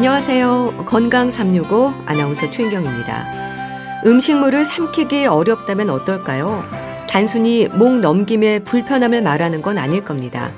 [0.00, 0.86] 안녕하세요.
[0.86, 4.02] 건강 365 아나운서 최인경입니다.
[4.06, 6.64] 음식물을 삼키기 어렵다면 어떨까요?
[7.06, 10.50] 단순히 목 넘김의 불편함을 말하는 건 아닐 겁니다.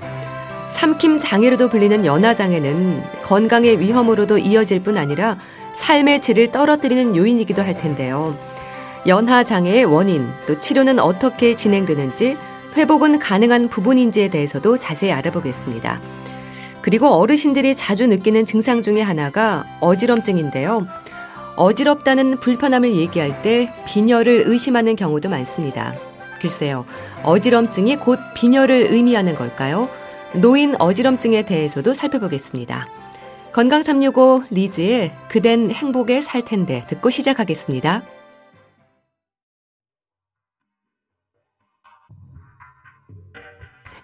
[0.70, 5.36] 삼킴 장애로도 불리는 연화 장애는 건강의 위험으로도 이어질 뿐 아니라
[5.72, 8.38] 삶의 질을 떨어뜨리는 요인이기도 할 텐데요.
[9.08, 12.36] 연하 장애의 원인, 또 치료는 어떻게 진행되는지,
[12.76, 15.98] 회복은 가능한 부분인지에 대해서도 자세히 알아보겠습니다.
[16.82, 20.86] 그리고 어르신들이 자주 느끼는 증상 중에 하나가 어지럼증인데요.
[21.56, 25.94] 어지럽다는 불편함을 얘기할 때 빈혈을 의심하는 경우도 많습니다.
[26.40, 26.84] 글쎄요,
[27.22, 29.88] 어지럼증이 곧 빈혈을 의미하는 걸까요?
[30.34, 32.88] 노인 어지럼증에 대해서도 살펴보겠습니다.
[33.52, 38.02] 건강 365 리즈의 그댄 행복에 살 텐데 듣고 시작하겠습니다.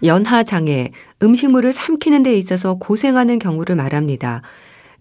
[0.05, 4.43] 연하 장애, 음식물을 삼키는 데 있어서 고생하는 경우를 말합니다.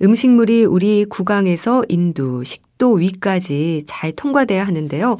[0.01, 5.17] 음식물이 우리 구강에서 인두, 식도 위까지 잘 통과돼야 하는데요.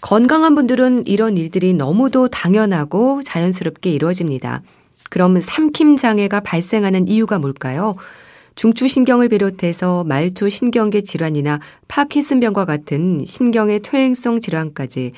[0.00, 4.62] 건강한 분들은 이런 일들이 너무도 당연하고 자연스럽게 이루어집니다.
[5.10, 7.94] 그럼 삼킴 장애가 발생하는 이유가 뭘까요?
[8.54, 15.12] 중추신경을 비롯해서 말초신경계 질환이나 파킨슨병과 같은 신경의 퇴행성 질환까지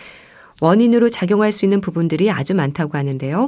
[0.60, 3.46] 원인으로 작용할 수 있는 부분들이 아주 많다고 하는데요.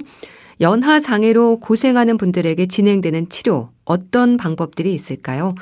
[0.60, 5.54] 연하 장애로 고생하는 분들에게 진행되는 치료 어떤 방법들이 있을까요?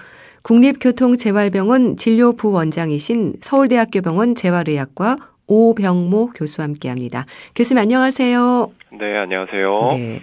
[0.42, 5.16] 국립교통재활병원 진료 부원장이신 서울대학교 병원 재활의학과
[5.46, 7.26] 오병모 교수와 함께합니다.
[7.54, 8.70] 교수님 안녕하세요.
[8.98, 9.88] 네, 안녕하세요.
[9.90, 10.20] 네.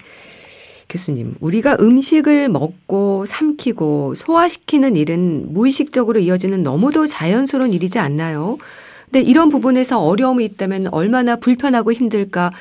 [0.90, 8.58] 교수님, 우리가 음식을 먹고 삼키고 소화시키는 일은 무의식적으로 이어지는 너무도 자연스러운 일이지 않나요?
[9.06, 12.52] 근데 이런 부분에서 어려움이 있다면 얼마나 불편하고 힘들까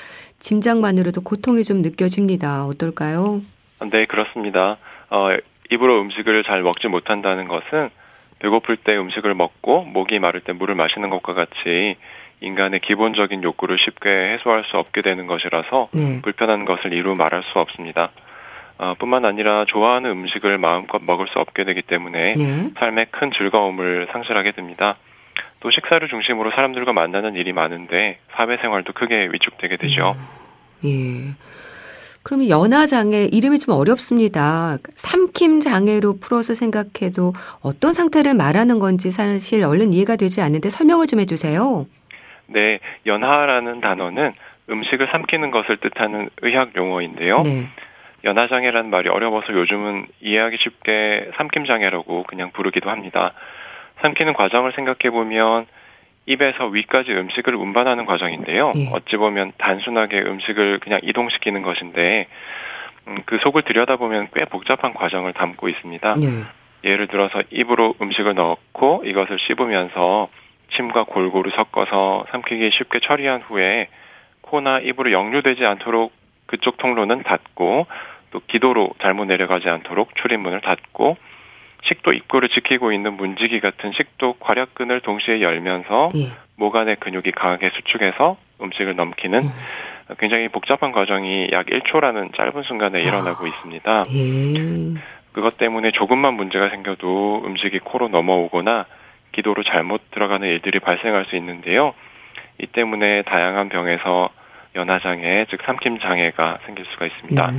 [0.47, 2.67] 짐작만으로도 고통이 좀 느껴집니다.
[2.67, 3.41] 어떨까요?
[3.91, 4.77] 네, 그렇습니다.
[5.11, 5.29] 어,
[5.73, 7.91] 입으로 음식을 잘 먹지 못한다는 것은
[8.39, 11.97] 배고플 때 음식을 먹고 목이 마를 때 물을 마시는 것과 같이
[12.41, 16.21] 인간의 기본적인 욕구를 쉽게 해소할 수 없게 되는 것이라서 네.
[16.23, 18.13] 불편한 것을 이루 말할 수 없습니다.
[18.79, 22.71] 어, 뿐만 아니라 좋아하는 음식을 마음껏 먹을 수 없게 되기 때문에 네.
[22.79, 24.97] 삶에 큰 즐거움을 상실하게 됩니다.
[25.61, 30.17] 또 식사를 중심으로 사람들과 만나는 일이 많은데 사회생활도 크게 위축되게 되죠.
[30.85, 31.35] 음.
[31.35, 31.47] 예.
[32.23, 34.79] 그러면 연화장애 이름이 좀 어렵습니다.
[34.95, 41.21] 삼킴 장애로 풀어서 생각해도 어떤 상태를 말하는 건지 사실 얼른 이해가 되지 않는데 설명을 좀
[41.21, 41.87] 해주세요.
[42.49, 44.33] 네, 연하라는 단어는
[44.69, 47.43] 음식을 삼키는 것을 뜻하는 의학 용어인데요.
[47.43, 47.69] 네.
[48.25, 53.35] 연하장애라는 말이 어려워서 요즘은 이해하기 쉽게 삼킴장애라고 그냥 부르기도 합니다.
[54.07, 55.67] 삼키는 과정을 생각해 보면
[56.27, 58.73] 입에서 위까지 음식을 운반하는 과정인데요.
[58.77, 58.89] 예.
[58.93, 62.27] 어찌 보면 단순하게 음식을 그냥 이동시키는 것인데
[63.09, 66.17] 음, 그 속을 들여다보면 꽤 복잡한 과정을 담고 있습니다.
[66.23, 66.89] 예.
[66.89, 70.29] 예를 들어서 입으로 음식을 넣고 이것을 씹으면서
[70.75, 73.89] 침과 골고루 섞어서 삼키기 쉽게 처리한 후에
[74.41, 76.13] 코나 입으로 역류되지 않도록
[76.47, 77.87] 그쪽 통로는 닫고
[78.31, 81.17] 또 기도로 잘못 내려가지 않도록 출입문을 닫고
[81.89, 86.29] 식도 입구를 지키고 있는 문지기 같은 식도 괄약근을 동시에 열면서 예.
[86.57, 89.51] 목 안의 근육이 강하게 수축해서 음식을 넘기는 음.
[90.19, 93.49] 굉장히 복잡한 과정이 약 1초라는 짧은 순간에 일어나고 아.
[93.49, 94.05] 있습니다.
[94.13, 95.01] 예.
[95.33, 98.87] 그것 때문에 조금만 문제가 생겨도 음식이 코로 넘어오거나
[99.33, 101.93] 기도로 잘못 들어가는 일들이 발생할 수 있는데요.
[102.59, 104.31] 이 때문에 다양한 병에서
[104.75, 107.51] 연화장애, 즉 삼킴 장애가 생길 수가 있습니다.
[107.51, 107.59] 네.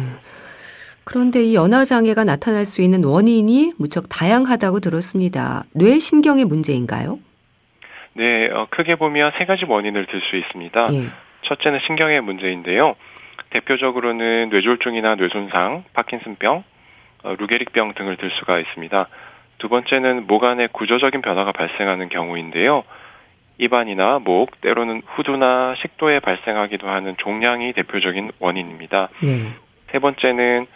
[1.07, 5.63] 그런데 이 연화장애가 나타날 수 있는 원인이 무척 다양하다고 들었습니다.
[5.73, 7.17] 뇌신경의 문제인가요?
[8.13, 10.87] 네, 어, 크게 보면 세 가지 원인을 들 수 있습니다.
[10.91, 11.03] 예.
[11.43, 12.95] 첫째는 신경의 문제인데요.
[13.51, 16.63] 대표적으로는 뇌졸중이나 뇌손상, 파킨슨병,
[17.23, 19.07] 어, 루게릭병 등을 들 수가 있습니다.
[19.59, 22.83] 두 번째는 목 안에 구조적인 변화가 발생하는 경우인데요.
[23.59, 29.07] 입안이나 목, 때로는 후두나 식도에 발생하기도 하는 종양이 대표적인 원인입니다.
[29.23, 29.53] 네.
[29.91, 30.67] 세 번째는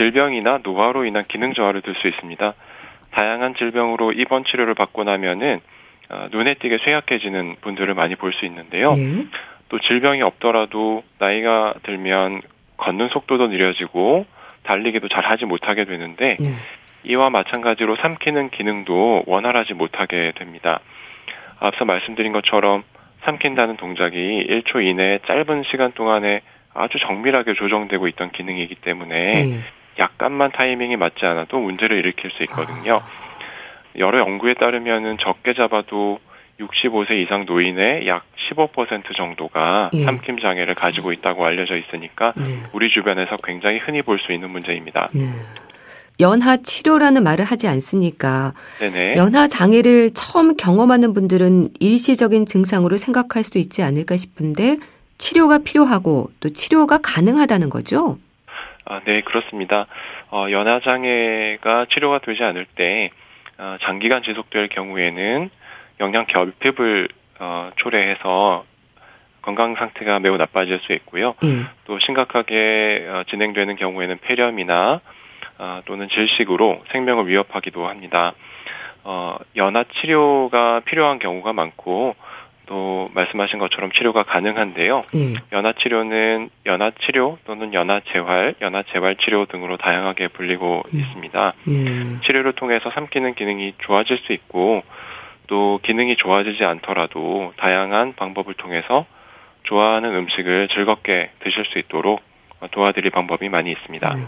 [0.00, 2.54] 질병이나 노화로 인한 기능 저하를 들 수 있습니다.
[3.10, 5.60] 다양한 질병으로 입원 치료를 받고 나면은
[6.08, 8.94] 어, 눈에 띄게 쇠약해지는 분들을 많이 볼 수 있는데요.
[8.94, 9.26] 네.
[9.68, 12.40] 또 질병이 없더라도 나이가 들면
[12.78, 14.24] 걷는 속도도 느려지고
[14.62, 16.46] 달리기도 잘 하지 못하게 되는데 네.
[17.04, 20.80] 이와 마찬가지로 삼키는 기능도 원활하지 못하게 됩니다.
[21.58, 22.82] 앞서 말씀드린 것처럼
[23.24, 24.16] 삼킨다는 동작이
[24.48, 26.40] 1초 이내 짧은 시간 동안에
[26.72, 29.60] 아주 정밀하게 조정되고 있던 기능이기 때문에 네.
[29.98, 32.96] 약간만 타이밍이 맞지 않아도 문제를 일으킬 수 있거든요.
[32.96, 33.20] 아.
[33.98, 36.20] 여러 연구에 따르면은 적게 잡아도
[36.60, 38.22] 65세 이상 노인의 약
[38.52, 40.04] 15% 정도가 예.
[40.04, 42.62] 삼킴 장애를 가지고 있다고 알려져 있으니까 네.
[42.72, 45.08] 우리 주변에서 굉장히 흔히 볼 수 있는 문제입니다.
[45.14, 45.26] 네.
[46.20, 48.52] 연하 치료라는 말을 하지 않습니까?
[48.78, 49.14] 네네.
[49.16, 54.76] 연하 장애를 처음 경험하는 분들은 일시적인 증상으로 생각할 수도 있지 않을까 싶은데
[55.16, 58.18] 치료가 필요하고 또 치료가 가능하다는 거죠?
[58.90, 59.86] 아, 네, 그렇습니다.
[60.32, 63.10] 어, 연하 장애가 치료가 되지 않을 때
[63.56, 65.48] 어, 장기간 지속될 경우에는
[66.00, 67.06] 영양 결핍을
[67.38, 68.64] 어, 초래해서
[69.42, 71.36] 건강 상태가 매우 나빠질 수 있고요.
[71.44, 71.68] 음.
[71.84, 75.00] 또 심각하게 어, 진행되는 경우에는 폐렴이나
[75.58, 78.32] 어, 또는 질식으로 생명을 위협하기도 합니다.
[79.04, 82.16] 어, 연화 치료가 필요한 경우가 많고
[82.70, 85.02] 또 말씀하신 것처럼 치료가 가능한데요.
[85.16, 85.34] 음.
[85.50, 91.00] 연화 치료는 연화 치료 또는 연화 재활, 연화 재활 치료 등으로 다양하게 불리고 음.
[91.00, 91.52] 있습니다.
[91.66, 92.20] 음.
[92.24, 94.84] 치료를 통해서 삼키는 기능이 좋아질 수 있고
[95.48, 99.04] 또 기능이 좋아지지 않더라도 다양한 방법을 통해서
[99.64, 102.22] 좋아하는 음식을 즐겁게 드실 수 있도록
[102.70, 104.14] 도와드릴 방법이 많이 있습니다.
[104.14, 104.26] 음.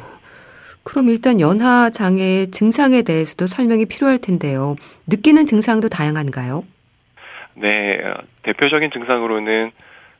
[0.82, 4.74] 그럼 일단 연하 장애의 증상에 대해서도 설명이 필요할 텐데요.
[5.06, 6.64] 느끼는 증상도 다양한가요?
[7.54, 8.00] 네,
[8.42, 9.70] 대표적인 증상으로는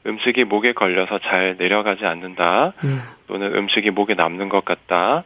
[0.06, 3.02] 음식이 목에 걸려서 잘 내려가지 않는다, 음.
[3.28, 5.24] 또는 음식이 목에 남는 것 같다,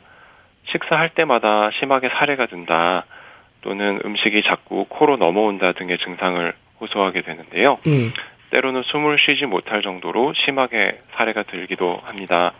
[0.70, 3.04] 식사할 때마다 심하게 사례가 든다,
[3.62, 7.78] 또는 음식이 자꾸 코로 넘어온다 등의 증상을 호소하게 되는데요.
[7.86, 8.12] 음.
[8.50, 12.52] 때로는 숨을 쉬지 못할 정도로 심하게 사례가 들기도 합니다.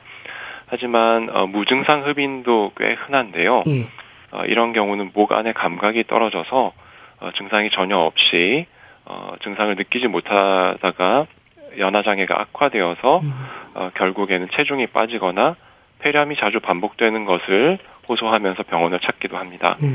[0.67, 3.63] 하지만 어, 무증상 흡인도 꽤 흔한데요.
[3.69, 3.87] 예.
[4.33, 6.73] 어, 이런 경우는 목 안에 감각이 떨어져서
[7.21, 8.67] 어, 증상이 전혀 없이
[9.07, 11.27] 어, 증상을 느끼지 못하다가
[11.79, 13.33] 연하 장애가 악화되어서 음.
[13.75, 15.57] 어, 결국에는 체중이 빠지거나
[16.01, 19.77] 폐렴이 자주 반복되는 것을 호소하면서 병원을 찾기도 합니다.
[19.81, 19.89] 네.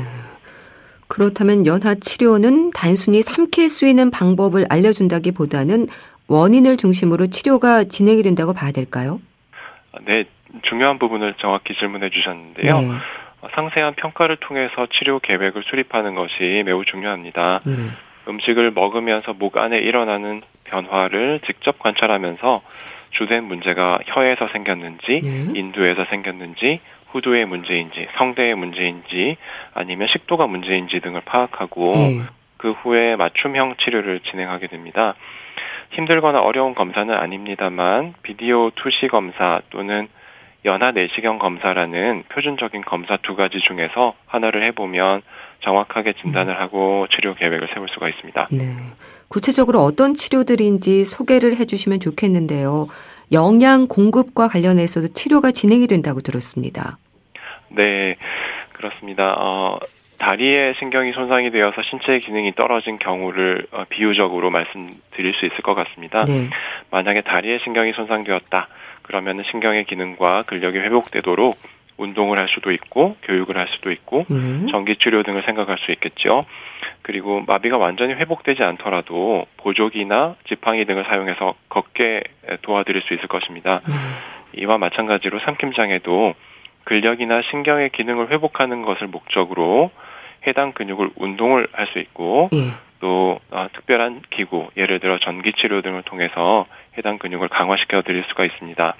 [1.08, 5.86] 그렇다면 연하 치료는 단순히 삼킬 수 있는 방법을 알려준다기보다는
[6.28, 9.20] 원인을 중심으로 치료가 진행이 된다고 봐야 될까요?
[10.06, 10.24] 네,
[10.62, 12.80] 중요한 부분을 정확히 질문해 주셨는데요.
[12.80, 12.88] 네.
[13.54, 17.60] 상세한 평가를 통해서 치료 계획을 수립하는 것이 매우 중요합니다.
[17.64, 17.74] 네.
[18.28, 22.60] 음식을 먹으면서 목 안에 일어나는 변화를 직접 관찰하면서
[23.10, 25.58] 주된 문제가 혀에서 생겼는지, 네.
[25.58, 26.80] 인두에서 생겼는지,
[27.10, 29.36] 후두의 문제인지, 성대의 문제인지,
[29.74, 32.20] 아니면 식도가 문제인지 등을 파악하고 네.
[32.56, 35.14] 그 후에 맞춤형 치료를 진행하게 됩니다.
[35.90, 40.08] 힘들거나 어려운 검사는 아닙니다만 비디오 투시 검사 또는
[40.64, 45.22] 연하 내시경 검사라는 표준적인 검사 두 가지 중에서 하나를 해보면
[45.62, 48.46] 정확하게 진단을 하고 치료 계획을 세울 수가 있습니다.
[48.52, 48.74] 네.
[49.28, 52.86] 구체적으로 어떤 치료들인지 소개를 해주시면 좋겠는데요.
[53.32, 56.98] 영양 공급과 관련해서도 치료가 진행이 된다고 들었습니다.
[57.70, 58.16] 네,
[58.72, 59.34] 그렇습니다.
[59.38, 59.78] 어,
[60.18, 66.24] 다리에 신경이 손상이 되어서 신체 기능이 떨어진 경우를 어, 비유적으로 말씀드릴 수 있을 것 같습니다.
[66.26, 66.50] 네.
[66.90, 68.68] 만약에 다리에 신경이 손상되었다.
[69.02, 71.56] 그러면 신경의 기능과 근력이 회복되도록
[71.96, 74.66] 운동을 할 수도 있고 교육을 할 수도 있고 음.
[74.70, 76.44] 전기 치료 등을 생각할 수 있겠죠.
[77.02, 82.22] 그리고 마비가 완전히 회복되지 않더라도 보조기나 지팡이 등을 사용해서 걷게
[82.62, 83.80] 도와드릴 수 있을 것입니다.
[83.88, 83.92] 음.
[84.54, 86.34] 이와 마찬가지로 삼킴 장애도
[86.84, 89.90] 근력이나 신경의 기능을 회복하는 것을 목적으로
[90.46, 92.72] 해당 근육을 운동을 할 수 있고 예.
[93.00, 98.44] 또 어, 특별한 기구 예를 들어 전기 치료 등을 통해서 해당 근육을 강화시켜 드릴 수가
[98.44, 98.94] 있습니다.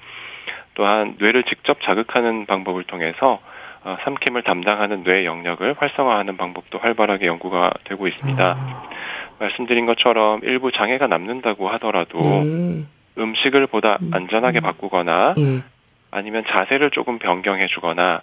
[0.75, 3.39] 또한 뇌를 직접 자극하는 방법을 통해서
[3.83, 8.55] 어, 삼킴을 담당하는 뇌 영역을 활성화하는 방법도 활발하게 연구가 되고 있습니다.
[8.57, 8.89] 아.
[9.39, 12.85] 말씀드린 것처럼 일부 장애가 남는다고 하더라도 네.
[13.17, 14.11] 음식을 보다 음.
[14.13, 15.61] 안전하게 바꾸거나 네.
[16.11, 18.21] 아니면 자세를 조금 변경해 주거나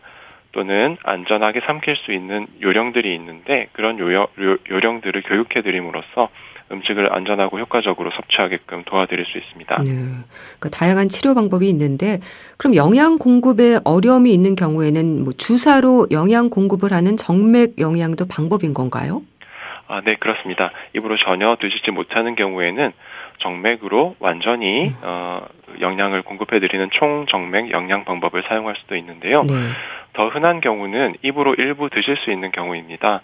[0.52, 6.28] 또는 안전하게 삼킬 수 있는 요령들이 있는데 그런 요령, 요 령들을 교육해 드림으로써
[6.72, 9.78] 음식을 안전하고 효과적으로 섭취하게끔 도와드릴 수 있습니다.
[9.84, 9.90] 네.
[9.90, 12.18] 그러니까 다양한 치료 방법이 있는데
[12.58, 19.22] 그럼 영양 공급에 어려움이 있는 경우에는 뭐 주사로 영양 공급을 하는 정맥 영양도 방법인 건가요?
[19.88, 20.70] 아, 네, 그렇습니다.
[20.94, 22.92] 입으로 전혀 드시지 못하는 경우에는
[23.40, 24.94] 정맥으로 완전히 음.
[25.02, 25.40] 어,
[25.80, 29.42] 영양을 공급해드리는 총정맥 영양 방법을 사용할 수도 있는데요.
[29.42, 29.54] 네.
[30.12, 33.22] 더 흔한 경우는 입으로 일부 드실 수 있는 경우입니다.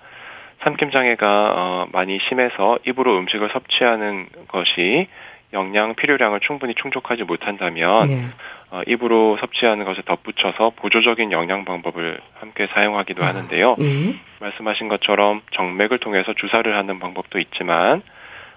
[0.66, 5.06] 삼킴 장애가 어, 많이 심해서 입으로 음식을 섭취하는 것이
[5.52, 8.24] 영양 필요량을 충분히 충족하지 못한다면 네.
[8.72, 13.76] 어, 입으로 섭취하는 것에 덧붙여서 보조적인 영양 방법을 함께 사용하기도 아, 하는데요.
[13.78, 14.16] 네.
[14.40, 18.02] 말씀하신 것처럼 정맥을 통해서 주사를 하는 방법도 있지만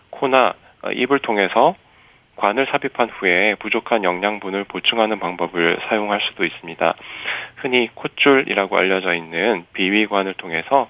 [0.10, 1.76] 코나 어, 입을 통해서
[2.38, 6.96] 관을 삽입한 후에 부족한 영양분을 보충하는 방법을 사용할 수도 있습니다.
[7.58, 10.88] 흔히 콧줄이라고 알려져 있는 비위관을 통해서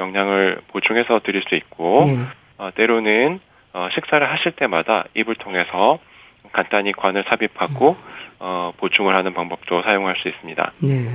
[0.00, 2.16] 영양을 보충해서 드릴 수 있고 네.
[2.58, 3.38] 어, 때로는
[3.72, 5.98] 어, 식사를 하실 때마다 입을 통해서
[6.52, 8.20] 간단히 관을 삽입하고 음.
[8.40, 10.72] 어, 보충을 하는 방법도 사용할 수 있습니다.
[10.80, 11.06] 네.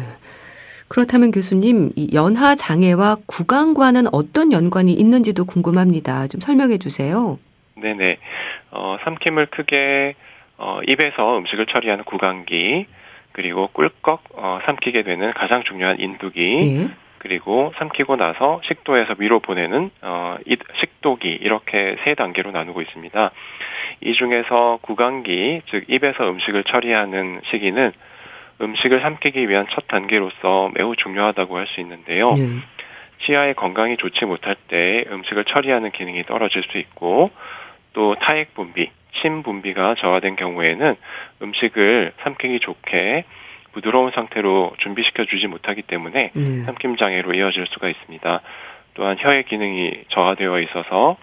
[0.87, 6.27] 그렇다면 교수님, 이 연하 장애와 구강과는 어떤 연관이 있는지도 궁금합니다.
[6.27, 7.39] 좀 설명해 주세요.
[7.75, 8.17] 네네.
[8.71, 10.13] 어, 삼킴을 크게
[10.57, 12.85] 어, 입에서 음식을 처리하는 구강기,
[13.31, 16.39] 그리고 꿀꺽 어, 삼키게 되는 가장 중요한 인두기,
[16.83, 17.04] 예.
[17.25, 20.37] 그리고 삼키고 나서 식도에서 위로 보내는 어,
[20.79, 23.31] 식도기 이렇게 세 단계로 나누고 있습니다.
[24.01, 27.89] 이 중에서 구강기, 즉 입에서 음식을 처리하는 시기는
[28.61, 32.35] 음식을 삼키기 위한 첫 단계로서 매우 중요하다고 할 수 있는데요.
[32.37, 32.45] 예.
[33.23, 37.31] 치아의 건강이 좋지 못할 때 음식을 처리하는 기능이 떨어질 수 있고
[37.93, 40.95] 또 타액 분비, 침 분비가 저하된 경우에는
[41.41, 43.23] 음식을 삼키기 좋게
[43.75, 46.63] 부드러운 상태로 준비시켜 주지 못하기 때문에 네.
[46.63, 48.41] 삼킴 장애로 이어질 수가 있습니다.
[48.93, 51.17] 또한 혀의 기능이 저하되어 있어서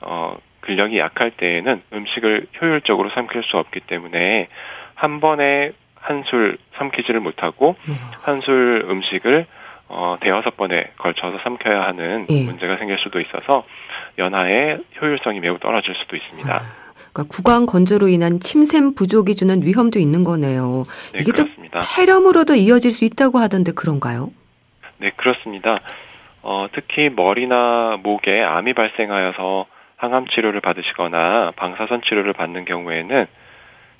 [0.00, 4.48] 어 근력이 약할 때에는 음식을 효율적으로 삼킬 수 없기 때문에
[4.94, 7.94] 한 번에 한 술 삼키지를 못하고 네.
[8.22, 9.44] 한술 음식을
[9.88, 12.44] 어, 대여섯 번에 걸쳐서 삼켜야 하는 예.
[12.44, 13.66] 문제가 생길 수도 있어서
[14.18, 16.54] 연하의 효율성이 매우 떨어질 수도 있습니다.
[16.54, 16.60] 아,
[17.12, 20.82] 그러니까 구강 건조로 인한 침샘 부족이 주는 위험도 있는 거네요.
[21.12, 21.80] 네, 이게 그렇습니다.
[21.80, 24.30] 또 폐렴으로도 이어질 수 있다고 하던데 그런가요?
[24.98, 25.80] 네, 그렇습니다.
[26.42, 33.26] 어, 특히 머리나 목에 암이 발생하여서 항암 치료를 받으시거나 방사선 치료를 받는 경우에는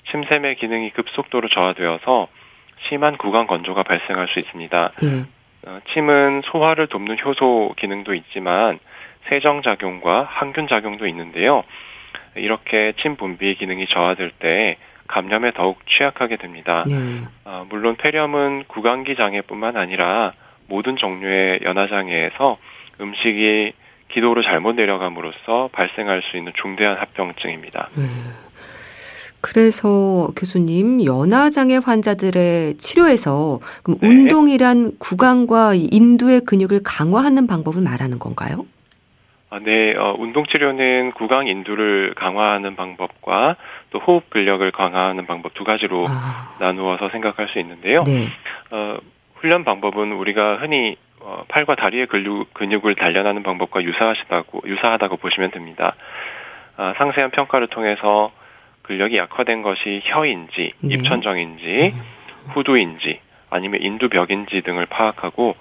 [0.09, 2.27] 침샘의 기능이 급속도로 저하되어서
[2.89, 4.91] 심한 구강 건조가 발생할 수 있습니다.
[5.03, 5.69] 예.
[5.69, 8.79] 어, 침은 소화를 돕는 효소 기능도 있지만
[9.29, 11.63] 세정 작용과 항균 작용도 있는데요.
[12.35, 14.77] 이렇게 침 분비 기능이 저하될 때
[15.07, 16.85] 감염에 더욱 취약하게 됩니다.
[16.87, 16.95] 네.
[17.43, 20.33] 어, 물론 폐렴은 구강기 장애뿐만 아니라
[20.67, 22.57] 모든 종류의 연화 장애에서
[23.01, 23.73] 음식이
[24.13, 27.89] 기도로 잘못 내려감으로써 발생할 수 있는 중대한 합병증입니다.
[27.95, 28.05] 네.
[29.41, 34.07] 그래서 교수님 연화장애 환자들의 치료에서 그럼 네.
[34.07, 38.65] 운동이란 구강과 인두의 근육을 강화하는 방법을 말하는 건가요?
[39.53, 43.57] 아, 네, 어, 운동 치료는 구강 인두를 강화하는 방법과
[43.89, 46.55] 또 호흡 근력을 강화하는 방법 두 가지로 아.
[46.61, 48.05] 나누어서 생각할 수 있는데요.
[48.05, 48.29] 네.
[48.71, 48.97] 어,
[49.35, 55.95] 훈련 방법은 우리가 흔히 어, 팔과 다리의 근육, 근육을 단련하는 방법과 유사하시다고 유사하다고 보시면 됩니다.
[56.77, 58.31] 아, 상세한 평가를 통해서
[58.83, 60.93] 근력이 약화된 것이 혀인지, 네.
[60.95, 61.93] 입천정인지,
[62.53, 65.55] 후두인지, 아니면 인두벽인지 등을 파악하고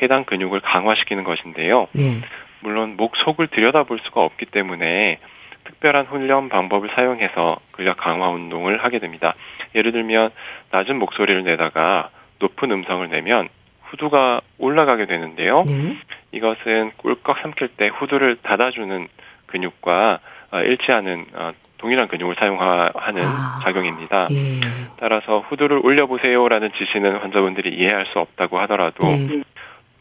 [0.00, 1.88] 해당 근육을 강화시키는 것인데요.
[1.92, 2.20] 네.
[2.62, 5.18] 물론 목 속을 들여다볼 수가 없기 때문에
[5.64, 9.34] 특별한 훈련 방법을 사용해서 근력 강화 운동을 하게 됩니다.
[9.74, 10.30] 예를 들면
[10.70, 13.48] 낮은 목소리를 내다가 높은 음성을 내면
[13.84, 15.64] 후두가 올라가게 되는데요.
[15.68, 15.96] 네.
[16.32, 19.06] 이것은 꿀꺽 삼킬 때 후두를 닫아주는
[19.46, 20.18] 근육과
[20.52, 24.28] 어, 일치하는 어, 동일한 근육을 사용하는 아, 작용입니다.
[24.30, 24.60] 예.
[24.98, 29.42] 따라서 후두를 올려보세요라는 지시는 환자분들이 이해할 수 없다고 하더라도 네.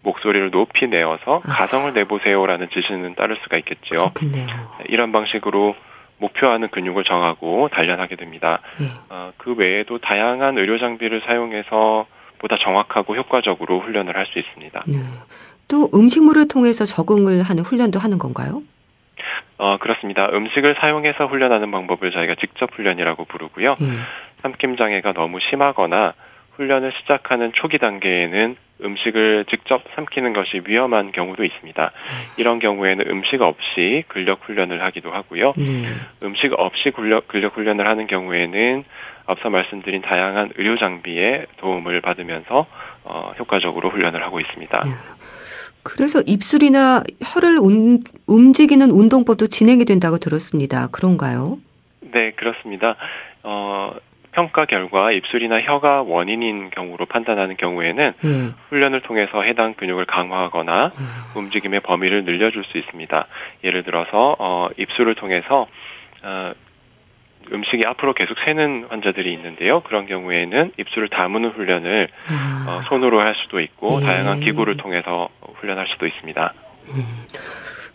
[0.04, 1.54] 목소리를 높이 내어서 아.
[1.54, 4.12] 가성을 내보세요라는 지시는 따를 수가 있겠지요.
[4.14, 4.48] 그렇겠네요.
[4.90, 5.76] 이런 방식으로
[6.18, 8.60] 목표하는 근육을 정하고 단련하게 됩니다.
[8.80, 8.86] 네.
[9.10, 12.06] 어, 그 외에도 다양한 의료 장비를 사용해서
[12.40, 14.84] 보다 정확하고 효과적으로 훈련을 할 수 있습니다.
[14.88, 14.98] 네.
[15.68, 18.62] 또 음식물을 통해서 적응을 하는 훈련도 하는 건가요?
[19.58, 20.28] 어, 그렇습니다.
[20.34, 23.76] 음식을 사용해서 훈련하는 방법을 저희가 직접 훈련이라고 부르고요.
[23.80, 23.88] 네.
[24.42, 26.14] 삼킴 장애가 너무 심하거나
[26.56, 31.92] 훈련을 시작하는 초기 단계에는 음식을 직접 삼키는 것이 위험한 경우도 있습니다.
[32.38, 35.54] 이런 경우에는 음식 없이 근력 훈련을 하기도 하고요.
[35.58, 35.84] 네.
[36.24, 38.84] 음식 없이 근력, 근력 훈련을 하는 경우에는
[39.28, 42.66] 앞서 말씀드린 다양한 의료 장비의 도움을 받으면서
[43.04, 44.82] 어, 효과적으로 훈련을 하고 있습니다.
[44.84, 44.92] 네.
[45.84, 50.88] 그래서 입술이나 혀를 운, 움직이는 운동법도 진행이 된다고 들었습니다.
[50.92, 51.58] 그런가요?
[52.02, 52.96] 네, 그렇습니다.
[53.44, 53.94] 어,
[54.32, 58.54] 평가 결과 입술이나 혀가 원인인 경우로 판단하는 경우에는 음.
[58.70, 61.08] 훈련을 통해서 해당 근육을 강화하거나 음.
[61.36, 63.28] 움직임의 범위를 늘려줄 수 있습니다.
[63.64, 65.68] 예를 들어서 어, 입술을 통해서
[66.24, 66.54] 어,
[67.52, 69.82] 음식이 앞으로 계속 새는 환자들이 있는데요.
[69.82, 72.66] 그런 경우에는 입술을 다무는 훈련을 아.
[72.70, 74.06] 어, 손으로 할 수도 있고 예.
[74.06, 76.54] 다양한 기구를 통해서 훈련할 수도 있습니다.
[76.90, 77.24] 음.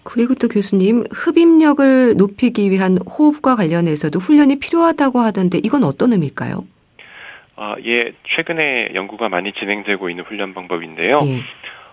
[0.07, 6.65] 그리고 또 교수님 흡입력을 높이기 위한 호흡과 관련해서도 훈련이 필요하다고 하던데 이건 어떤 의미일까요?
[7.57, 11.19] 아, 예, 최근에 연구가 많이 진행되고 있는 훈련 방법인데요.
[11.25, 11.43] 예.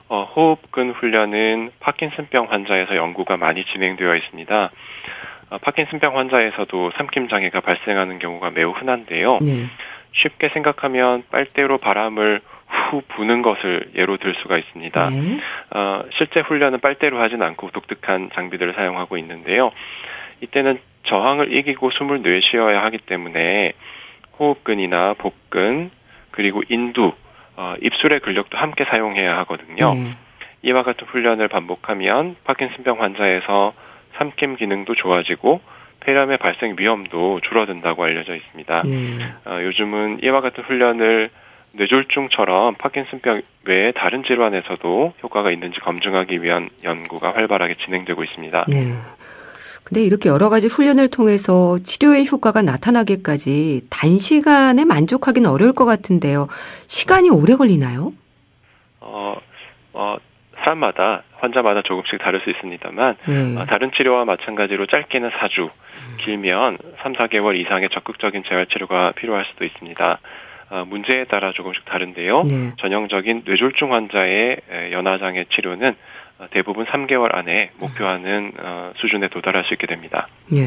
[0.10, 4.72] 어, 호흡근 훈련은 파킨슨병 환자에서 연구가 많이 진행되어 있습니다.
[5.50, 9.40] 어, 파킨슨병 환자에서도 삼킴 장애가 발생하는 경우가 매우 흔한데요.
[9.42, 9.66] 네.
[10.12, 12.42] 쉽게 생각하면 빨대로 바람을
[12.94, 15.10] 후 부는 것을 예로 들 수가 있습니다.
[15.10, 15.40] 네.
[15.72, 19.72] 어, 실제 훈련은 빨대로 하진 않고 독특한 장비들을 사용하고 있는데요.
[20.42, 23.74] 이때는 저항을 이기고 숨을 내쉬어야 하기 때문에
[24.40, 25.90] 호흡근이나 복근
[26.32, 27.14] 그리고 인두
[27.56, 29.94] 어, 입술의 근력도 함께 사용해야 하거든요.
[29.94, 30.16] 네.
[30.62, 33.74] 이와 같은 훈련을 반복하면 파킨슨병 환자에서
[34.14, 35.62] 삼킴 기능도 좋아지고
[36.02, 38.84] 폐렴의 발생 위험도 줄어든다고 알려져 있습니다.
[38.84, 39.34] 네.
[39.46, 41.30] 어, 요즘은 이와 같은 훈련을
[41.74, 48.66] 뇌졸중처럼 파킨슨병 외에 다른 질환에서도 효과가 있는지 검증하기 위한 연구가 활발하게 진행되고 있습니다.
[48.68, 48.94] 네.
[49.84, 56.48] 근데 이렇게 여러 가지 훈련을 통해서 치료의 효과가 나타나기까지 단시간에 만족하기는 어려울 것 같은데요.
[56.88, 58.14] 시간이 오래 걸리나요?
[59.02, 59.36] 어,
[59.94, 60.16] 어,
[60.56, 63.58] 사람마다 환자마다 조금씩 다를 수 있습니다만 네.
[63.58, 65.70] 어, 다른 치료와 마찬가지로 짧게는 4주,
[66.20, 70.20] 길면 3, 4개월 이상의 적극적인 재활 치료가 필요할 수도 있습니다.
[70.74, 72.44] 어, 문제에 따라 조금씩 다른데요.
[72.44, 72.72] 네.
[72.80, 74.58] 전형적인 뇌졸중 환자의
[74.92, 75.96] 연화장애 치료는
[76.40, 80.28] 어, 대부분 3개월 안에 목표하는 어, 수준에 도달할 수 있게 됩니다.
[80.52, 80.66] 네.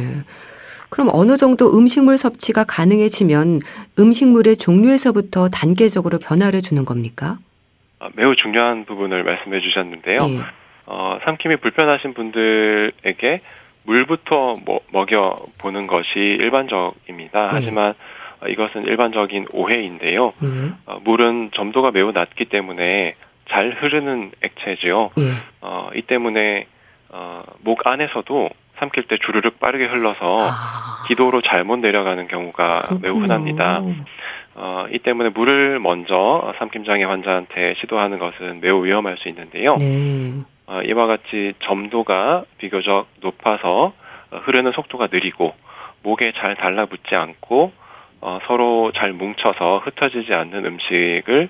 [0.90, 3.62] 그럼 어느 정도 음식물 섭취가 가능해지면
[3.98, 7.38] 음식물의 종류에서부터 단계적으로 변화를 주는 겁니까?
[7.98, 10.18] 아, 매우 중요한 부분을 말씀해 주셨는데요.
[10.18, 10.38] 네.
[10.86, 13.40] 어, 삼킴이 불편하신 분들에게
[13.86, 17.40] 물부터 뭐, 먹여 보는 것이 일반적입니다.
[17.42, 17.50] 네.
[17.50, 17.94] 하지만
[18.48, 20.32] 이것은 일반적인 오해인데요.
[20.42, 20.72] 네.
[20.86, 23.14] 어, 물은 점도가 매우 낮기 때문에
[23.48, 25.10] 잘 흐르는 액체지요.
[25.16, 25.32] 네.
[25.60, 26.66] 어, 이 때문에
[27.10, 31.04] 어, 목 안에서도 삼킬 때 주르륵 빠르게 흘러서 아.
[31.08, 33.00] 기도로 잘못 내려가는 경우가 그렇군요.
[33.00, 33.80] 매우 흔합니다.
[34.54, 39.76] 어, 이 때문에 물을 먼저 삼킴장애 환자한테 시도하는 것은 매우 위험할 수 있는데요.
[39.76, 40.32] 네.
[40.66, 43.92] 어, 이와 같이 점도가 비교적 높아서
[44.30, 45.54] 어, 흐르는 속도가 느리고
[46.02, 47.72] 목에 잘 달라붙지 않고
[48.20, 51.48] 어, 서로 잘 뭉쳐서 흩어지지 않는 음식을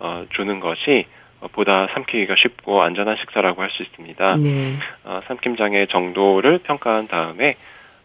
[0.00, 1.06] 어, 주는 것이
[1.52, 4.36] 보다 삼키기가 쉽고 안전한 식사라고 할 수 있습니다.
[4.38, 4.74] 네.
[5.04, 7.54] 어, 삼킴장애 정도를 평가한 다음에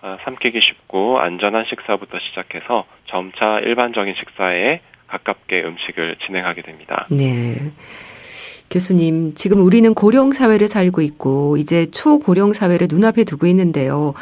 [0.01, 7.07] 어, 삼키기 쉽고 안전한 식사부터 시작해서 점차 일반적인 식사에 가깝게 음식을 진행하게 됩니다.
[7.09, 7.55] 네.
[8.69, 14.13] 교수님, 지금 우리는 고령 사회를 살고 있고 이제 초고령 사회를 눈앞에 두고 있는데요.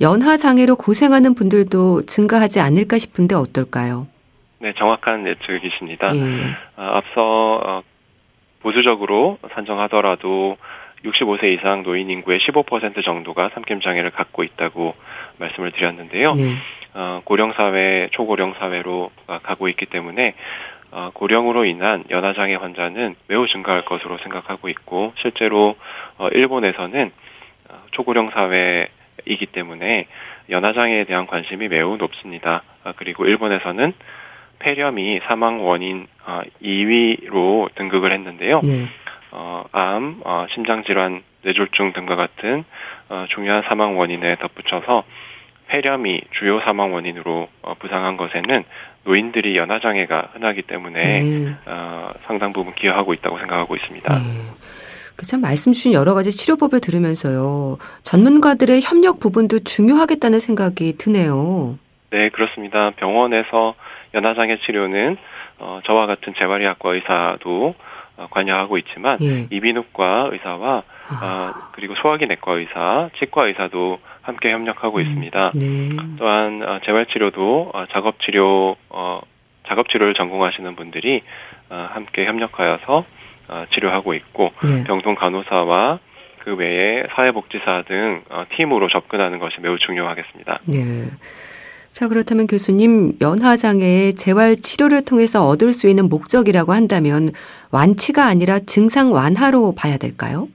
[0.00, 4.06] 연하 장애로 고생하는 분들도 증가하지 않을까 싶은데 어떨까요?
[4.60, 6.14] 네, 정확한 예측이십니다.
[6.14, 6.20] 예.
[6.76, 7.82] 어, 앞서 어,
[8.60, 10.56] 보수적으로 산정하더라도
[11.04, 14.94] 65세 이상 노인 인구의 15% 정도가 삼킴 장애를 갖고 있다고
[15.38, 16.34] 말씀을 드렸는데요.
[16.34, 16.54] 네.
[16.94, 19.10] 어, 고령 사회, 초고령 사회로
[19.42, 20.34] 가고 있기 때문에
[20.90, 25.76] 어, 고령으로 인한 연하 장애 환자는 매우 증가할 것으로 생각하고 있고 실제로
[26.16, 27.12] 어, 일본에서는
[27.70, 28.86] 어, 초고령 사회
[29.26, 30.06] 이기 때문에
[30.50, 32.62] 연하 장애에 대한 관심이 매우 높습니다.
[32.84, 33.92] 아, 그리고 일본에서는
[34.58, 36.06] 폐렴이 사망 원인
[36.62, 38.60] 2위로 어, 등극을 했는데요.
[38.64, 38.86] 네.
[39.30, 42.64] 어, 암, 어, 심장 질환, 뇌졸중 등과 같은
[43.08, 45.04] 어, 중요한 사망 원인에 덧붙여서
[45.68, 48.60] 폐렴이 주요 사망 원인으로 어, 부상한 것에는
[49.04, 51.54] 노인들이 연하 장애가 흔하기 때문에 네.
[51.66, 54.14] 어, 상당 부분 기여하고 있다고 생각하고 있습니다.
[54.14, 54.24] 네.
[55.18, 57.78] 그참 말씀 주신 여러 가지 치료법을 들으면서요.
[58.04, 61.76] 전문가들의 협력 부분도 중요하겠다는 생각이 드네요.
[62.12, 62.90] 네, 그렇습니다.
[62.90, 63.74] 병원에서
[64.14, 65.16] 연하장애 치료는
[65.58, 67.74] 어, 저와 같은 재활의학과 의사도
[68.16, 69.48] 어, 관여하고 있지만 예.
[69.50, 71.52] 이비인후과 의사와 아.
[71.56, 75.02] 어, 그리고 소화기 내과 의사, 치과 의사도 함께 협력하고 음.
[75.02, 75.52] 있습니다.
[75.56, 75.88] 네.
[76.16, 79.20] 또한 어, 재활치료도 어, 작업치료 어,
[79.66, 81.22] 작업치료를 전공하시는 분들이
[81.70, 83.17] 어, 함께 협력하여서 어,
[83.74, 84.84] 치료하고 있고 네.
[84.84, 85.98] 병동 간호사와
[86.40, 90.60] 그 외에 사회복지사 등 어, 팀으로 접근하는 것이 매우 중요하겠습니다.
[90.64, 91.08] 네.
[91.90, 97.30] 자, 그렇다면 교수님, 연화장애의 재활 치료를 통해서 얻을 수 있는 목적이라고 한다면
[97.72, 100.48] 완치가 아니라 증상 완화로 봐야 될까요?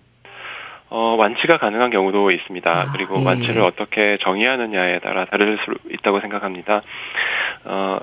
[0.89, 2.71] 어, 완치가 가능한 경우도 있습니다.
[2.71, 3.25] 아, 그리고 예.
[3.25, 6.84] 완치를 어떻게 정의하느냐에 따라 다를 수 있다고 생각합니다.
[7.65, 7.97] 어,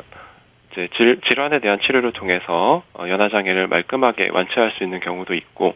[0.73, 5.75] 이제 질, 질환에 대한 치료를 통해서 어, 연화장애를 말끔하게 완치할 수 있는 경우도 있고,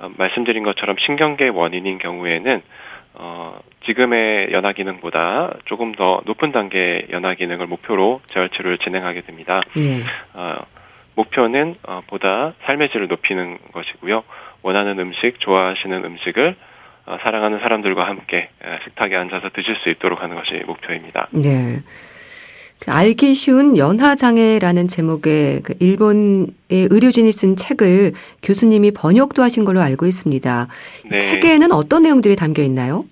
[0.00, 2.62] 어, 말씀드린 것처럼 신경계 원인인 경우에는
[3.14, 9.60] 어, 지금의 연화 기능보다 조금 더 높은 단계 연화 기능을 목표로 재활 치료를 진행하게 됩니다.
[9.74, 10.02] 네.
[10.34, 10.58] 어,
[11.16, 14.22] 목표는 어, 보다 삶의 질을 높이는 것이고요.
[14.62, 16.54] 원하는 음식, 좋아하시는 음식을
[17.06, 18.50] 어, 사랑하는 사람들과 함께
[18.84, 21.28] 식탁에 앉아서 드실 수 있도록 하는 것이 목표입니다.
[21.32, 21.72] 네.
[22.80, 28.12] 그 알기 쉬운 연하 장애라는 제목의 그 일본의 의료진이 쓴 책을
[28.42, 30.68] 교수님이 번역도 하신 걸로 알고 있습니다.
[31.10, 31.18] 네.
[31.18, 33.04] 책에는 어떤 내용들이 담겨 있나요?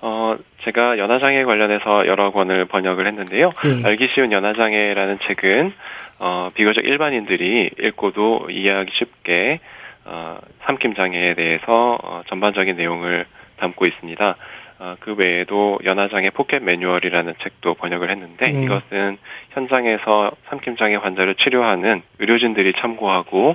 [0.00, 3.46] 어, 제가 연하장애 관련해서 여러 권을 번역을 했는데요.
[3.46, 3.82] 네.
[3.84, 5.72] 알기 쉬운 연하장애라는 책은
[6.18, 9.60] 어, 비교적 일반인들이 읽고도 이해하기 쉽게
[10.04, 13.26] 어, 삼킴 장애에 대해서 어, 전반적인 내용을
[13.58, 14.36] 담고 있습니다.
[14.82, 18.64] 어, 그 외에도 연하장애 포켓 매뉴얼이라는 책도 번역을 했는데 네.
[18.64, 19.16] 이것은
[19.50, 23.54] 현장에서 삼킴장애 환자를 치료하는 의료진들이 참고하고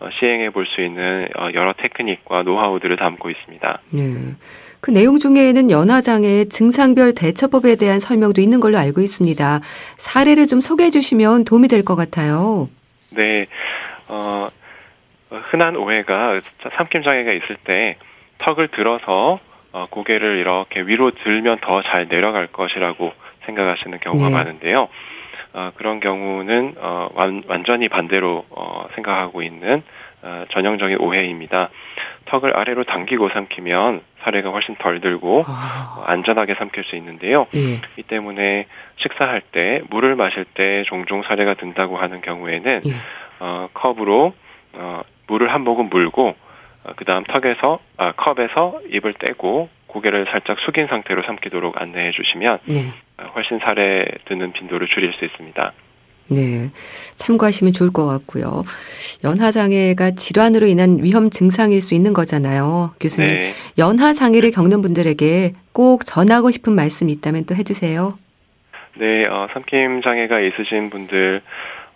[0.00, 3.78] 어, 시행해 볼 수 있는 어, 여러 테크닉과 노하우들을 담고 있습니다.
[3.90, 4.14] 네.
[4.80, 9.60] 그 내용 중에는 연하장애 증상별 대처법에 대한 설명도 있는 걸로 알고 있습니다.
[9.96, 12.68] 사례를 좀 소개해 주시면 도움이 될 것 같아요.
[13.14, 13.46] 네.
[14.08, 14.48] 어,
[15.30, 16.34] 흔한 오해가
[16.76, 17.94] 삼킴장애가 있을 때
[18.38, 19.38] 턱을 들어서
[19.74, 23.12] 어, 고개를 이렇게 위로 들면 더 잘 내려갈 것이라고
[23.44, 24.32] 생각하시는 경우가 네.
[24.34, 24.88] 많은데요.
[25.52, 29.82] 어, 그런 경우는 어, 완, 완전히 반대로 어, 생각하고 있는
[30.22, 31.70] 어, 전형적인 오해입니다.
[32.26, 35.96] 턱을 아래로 당기고 삼키면 사례가 훨씬 덜 들고 아.
[35.98, 37.46] 어, 안전하게 삼킬 수 있는데요.
[37.56, 37.80] 예.
[37.96, 42.92] 이 때문에 식사할 때 물을 마실 때 종종 사례가 든다고 하는 경우에는 예.
[43.40, 44.32] 어, 컵으로
[44.74, 46.43] 어, 물을 한 모금 물고 어,
[46.96, 52.92] 그 다음 턱에서 아, 컵에서 입을 떼고 고개를 살짝 숙인 상태로 삼키도록 안내해 주시면 네.
[53.18, 55.72] 어, 훨씬 살에 드는 빈도를 줄일 수 있습니다.
[56.28, 56.70] 네.
[57.16, 58.64] 참고하시면 좋을 것 같고요.
[59.22, 62.94] 연하장애가 질환으로 인한 위험 증상일 수 있는 거잖아요.
[62.98, 63.30] 교수님.
[63.30, 63.52] 네.
[63.78, 68.18] 연하장애를 겪는 분들에게 꼭 전하고 싶은 말씀 있다면 또 해주세요.
[68.96, 71.42] 네, 어, 삼킴 장애가 있으신 분들,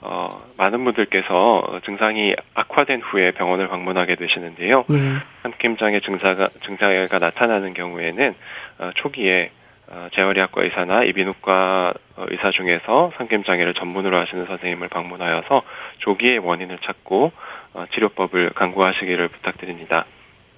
[0.01, 4.85] 어, 많은 분들께서 증상이 악화된 후에 병원을 방문하게 되시는데요.
[4.89, 4.99] 네.
[5.43, 8.35] 삼킴장애 증사가, 증상가 나타나는 경우에는
[8.79, 9.51] 어, 초기에
[9.91, 15.63] 어, 재활의학과 의사나 이비인후과 어, 의사 중에서 삼킴장애를 전문으로 하시는 선생님을 방문하여서
[15.99, 17.33] 조기에 원인을 찾고
[17.75, 20.05] 어, 치료법을 강구하시기를 부탁드립니다.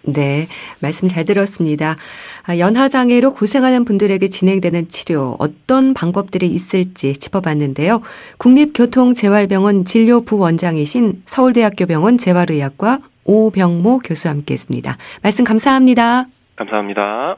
[0.02, 0.46] 네,
[0.80, 1.96] 말씀 잘 들었습니다.
[2.44, 8.00] 아, 연하장애로 고생하는 분들에게 진행되는 치료, 어떤 방법들이 있을지 짚어봤는데요.
[8.38, 14.96] 국립교통재활병원 진료부원장이신 서울대학교 병원 재활의학과 오병모 교수와 함께 했습니다.
[15.22, 16.26] 말씀 감사합니다.
[16.56, 17.36] 감사합니다.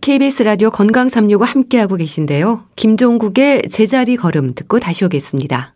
[0.00, 2.64] KBS 라디오 건강 365 함께하고 계신데요.
[2.76, 5.74] 김종국의 제자리 걸음 듣고 다시 오겠습니다.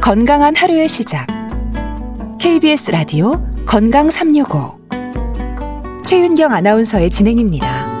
[0.00, 1.26] 건강한 하루의 시작.
[2.40, 4.80] KBS 라디오 건강 365.
[6.02, 8.00] 최윤경 아나운서의 진행입니다.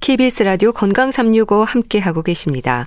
[0.00, 2.86] KBS 라디오 건강 365 함께 하고 계십니다.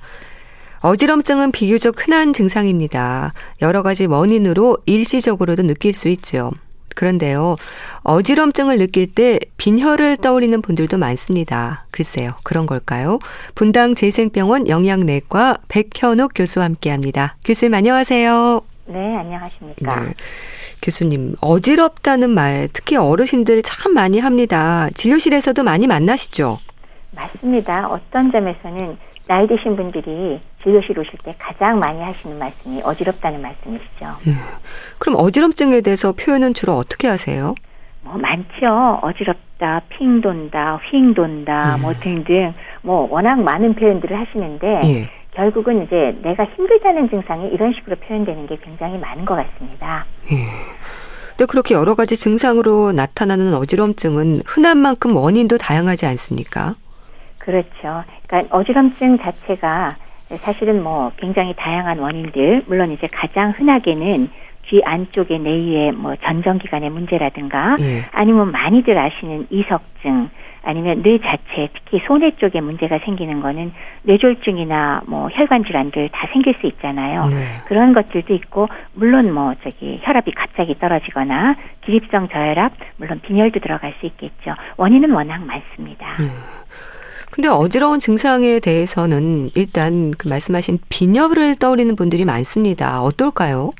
[0.81, 3.33] 어지럼증은 비교적 흔한 증상입니다.
[3.63, 6.51] 여러 가지 원인으로 일시적으로도 느낄 수 있죠.
[6.95, 7.57] 그런데요,
[8.03, 11.85] 어지럼증을 느낄 때 빈혈을 떠올리는 분들도 많습니다.
[11.91, 13.19] 글쎄요, 그런 걸까요?
[13.53, 17.35] 분당 재생병원 영양내과 백현옥 교수와 함께 합니다.
[17.43, 18.61] 교수님 안녕하세요.
[18.87, 19.99] 네, 안녕하십니까.
[19.99, 20.13] 네.
[20.81, 24.89] 교수님, 어지럽다는 말 특히 어르신들 참 많이 합니다.
[24.93, 26.59] 진료실에서도 많이 만나시죠?
[27.11, 27.87] 맞습니다.
[27.87, 34.05] 어떤 점에서는 나이 드신 분들이 진료실 오실 때 가장 많이 하시는 말씀이 어지럽다는 말씀이시죠.
[34.27, 34.37] 음.
[34.99, 37.55] 그럼 어지럼증에 대해서 표현은 주로 어떻게 하세요?
[38.03, 38.99] 뭐 많죠.
[39.01, 41.81] 어지럽다, 핑 돈다, 휙 돈다, 음.
[41.81, 45.09] 뭐 등등 뭐 워낙 많은 표현들을 하시는데 예.
[45.31, 50.05] 결국은 이제 내가 힘들다는 증상이 이런 식으로 표현되는 게 굉장히 많은 것 같습니다.
[50.31, 50.37] 예.
[51.29, 56.75] 근데 그렇게 여러 가지 증상으로 나타나는 어지럼증은 흔한 만큼 원인도 다양하지 않습니까?
[57.45, 58.03] 그렇죠.
[58.27, 59.95] 그러니까 어지럼증 자체가
[60.41, 64.27] 사실은 뭐 굉장히 다양한 원인들, 물론 이제 가장 흔하게는
[64.65, 68.03] 귀 안쪽의 내위의 뭐 전정기관의 문제라든가 예.
[68.11, 70.29] 아니면 많이들 아시는 이석증
[70.63, 76.55] 아니면 뇌 자체 특히 소뇌 쪽에 문제가 생기는 거는 뇌졸중이나 뭐 혈관 질환들 다 생길
[76.59, 77.27] 수 있잖아요.
[77.27, 77.45] 네.
[77.65, 84.07] 그런 것들도 있고 물론 뭐 저기 혈압이 갑자기 떨어지거나 기립성 저혈압 물론 빈혈도 들어갈 수
[84.07, 84.55] 있겠죠.
[84.77, 86.07] 원인은 워낙 많습니다.
[86.19, 86.31] 음.
[87.35, 93.01] 근데 어지러운 증상에 대해서는 일단 그 말씀하신 빈혈을 떠올리는 분들이 많습니다.
[93.01, 93.71] 어떨까요?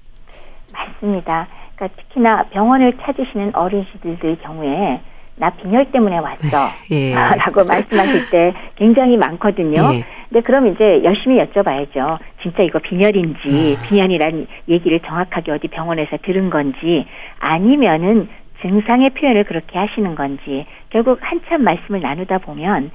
[0.74, 1.48] 맞습니다.
[1.76, 5.00] 그러니까 특히나 병원을 찾으시는 어르신들 경우에
[5.38, 6.68] 나 빈혈 때문에 왔어.
[6.92, 7.14] 예.
[7.16, 9.94] 라고 말씀하실 때 굉장히 많거든요.
[9.94, 10.04] 예.
[10.28, 12.20] 근데 그럼 이제 열심히 여쭤봐야죠.
[12.42, 13.88] 진짜 이거 빈혈인지, 아.
[13.88, 17.06] 빈혈이란 얘기를 정확하게 어디 병원에서 들은 건지,
[17.40, 18.28] 아니면은
[18.62, 22.92] 증상의 표현을 그렇게 하시는 건지, 결국 한참 말씀을 나누다 보면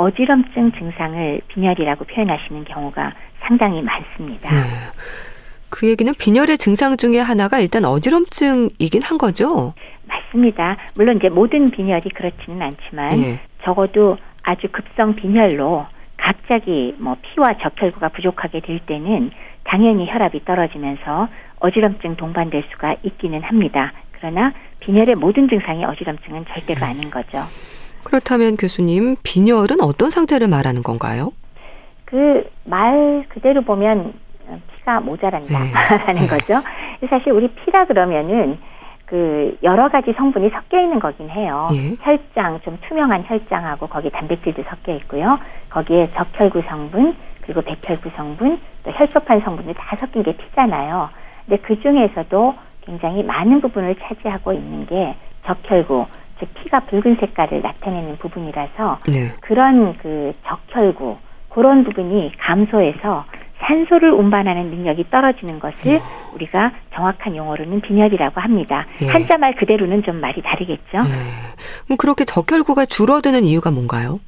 [0.00, 4.50] 어지럼증 증상을 빈혈이라고 표현하시는 경우가 상당히 많습니다.
[4.50, 4.62] 네.
[5.68, 9.74] 그 얘기는 빈혈의 증상 중에 하나가 일단 어지럼증이긴 한 거죠?
[10.08, 10.78] 맞습니다.
[10.94, 13.40] 물론 이제 모든 빈혈이 그렇지는 않지만 네.
[13.62, 15.86] 적어도 아주 급성 빈혈로
[16.16, 19.30] 갑자기 뭐 피와 적혈구가 부족하게 될 때는
[19.64, 21.28] 당연히 혈압이 떨어지면서
[21.60, 23.92] 어지럼증 동반될 수가 있기는 합니다.
[24.12, 27.44] 그러나 빈혈의 모든 증상이 어지럼증은 절대로 아닌 거죠.
[28.04, 31.32] 그렇다면 교수님, 빈혈은 어떤 상태를 말하는 건가요?
[32.04, 34.14] 그 말 그대로 보면
[34.76, 36.26] 피가 모자란다라는 네.
[36.28, 36.62] 거죠.
[37.08, 38.58] 사실 우리 피라 그러면은
[39.06, 41.66] 그 여러 가지 성분이 섞여 있는 거긴 해요.
[41.72, 41.96] 예.
[42.00, 45.38] 혈장 좀 투명한 혈장하고 거기 단백질도 섞여 있고요.
[45.68, 51.08] 거기에 적혈구 성분 그리고 백혈구 성분 또 혈소판 성분이 다 섞인 게 피잖아요.
[51.46, 56.06] 근데 그 중에서도 굉장히 많은 부분을 차지하고 있는 게 적혈구
[56.40, 59.32] 즉 피가 붉은 색깔을 나타내는 부분이라서 네.
[59.40, 61.18] 그런 그 적혈구
[61.50, 63.24] 그런 부분이 감소해서
[63.60, 66.02] 산소를 운반하는 능력이 떨어지는 것을 예.
[66.32, 68.86] 우리가 정확한 용어로는 빈혈이라고 합니다.
[69.02, 69.06] 예.
[69.06, 70.98] 한자 말 그대로는 좀 말이 다르겠죠.
[70.98, 71.84] 예.
[71.84, 74.20] 그럼 그렇게 적혈구가 줄어드는 이유가 뭔가요?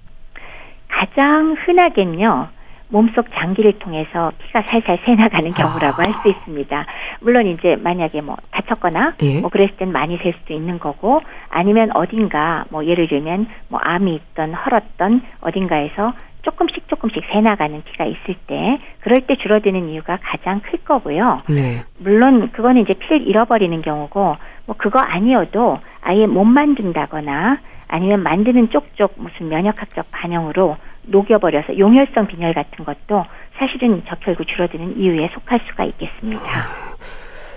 [0.88, 2.48] 가장 흔하겐요.
[2.92, 6.04] 몸속 장기를 통해서 피가 살살 새나가는 경우라고 아.
[6.04, 6.86] 할수 있습니다.
[7.20, 9.40] 물론 이제 만약에 뭐 다쳤거나 예.
[9.40, 14.14] 뭐 그랬을 땐 많이 셀 수도 있는 거고 아니면 어딘가 뭐 예를 들면 뭐 암이
[14.14, 20.78] 있던 헐었던 어딘가에서 조금씩 조금씩 새나가는 피가 있을 때 그럴 때 줄어드는 이유가 가장 클
[20.84, 21.40] 거고요.
[21.48, 21.84] 네.
[21.98, 29.14] 물론 그거는 이제 피를 잃어버리는 경우고 뭐 그거 아니어도 아예 못 만든다거나 아니면 만드는 쪽쪽
[29.16, 33.24] 무슨 면역학적 반영으로 녹여버려서 용혈성 빈혈 같은 것도
[33.58, 36.42] 사실은 적혈구 줄어드는 이유에 속할 수가 있겠습니다.
[36.44, 36.96] 아,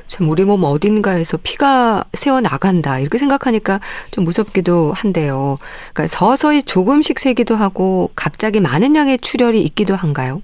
[0.08, 3.80] 참 우리 몸 어딘가에서 피가 새어 나간다 이렇게 생각하니까
[4.12, 5.58] 좀 무섭기도 한데요.
[5.94, 10.42] 그러니까 서서히 조금씩 새기도 하고 갑자기 많은 양의 출혈이 있기도 한가요?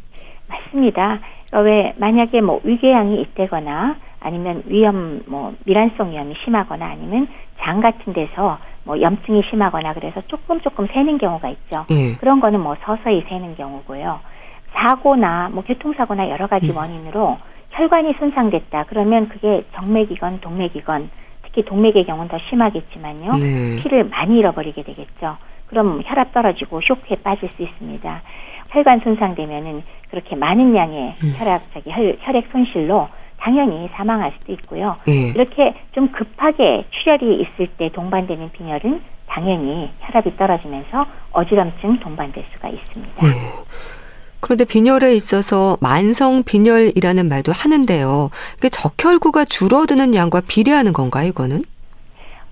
[0.48, 1.20] 맞습니다.
[1.48, 7.28] 그러니까 왜 만약에 뭐 위궤양이 있다거나 아니면 위염 뭐 미란성 위염이 심하거나 아니면
[7.60, 11.86] 장 같은 데서 뭐 염증이 심하거나 그래서 조금 조금 새는 경우가 있죠.
[11.92, 12.16] 예.
[12.16, 14.20] 그런 거는 뭐 서서히 새는 경우고요.
[14.74, 16.78] 사고나 뭐 교통사고나 여러 가지 음.
[16.78, 17.38] 원인으로
[17.72, 18.86] 혈관이 손상됐다.
[18.88, 21.10] 그러면 그게 정맥이건 동맥이건
[21.44, 23.38] 특히 동맥의 경우는 더 심하겠지만요.
[23.38, 23.82] 네.
[23.82, 25.38] 피를 많이 잃어버리게 되겠죠.
[25.68, 28.22] 그럼 혈압 떨어지고 쇼크에 빠질 수 있습니다.
[28.70, 31.36] 혈관 손상되면은 그렇게 많은 양의 음.
[31.38, 33.10] 혈압, 저기 혈, 혈액 손실로
[33.42, 34.96] 당연히 사망할 수도 있고요.
[35.06, 35.30] 네.
[35.30, 43.26] 이렇게 좀 급하게 출혈이 있을 때 동반되는 빈혈은 당연히 혈압이 떨어지면서 어지럼증 동반될 수가 있습니다.
[43.26, 43.52] 네.
[44.42, 48.30] 그런데 빈혈에 있어서 만성 빈혈이라는 말도 하는데요.
[48.58, 51.64] 이게 적혈구가 줄어드는 양과 비례하는 건가요, 이거는?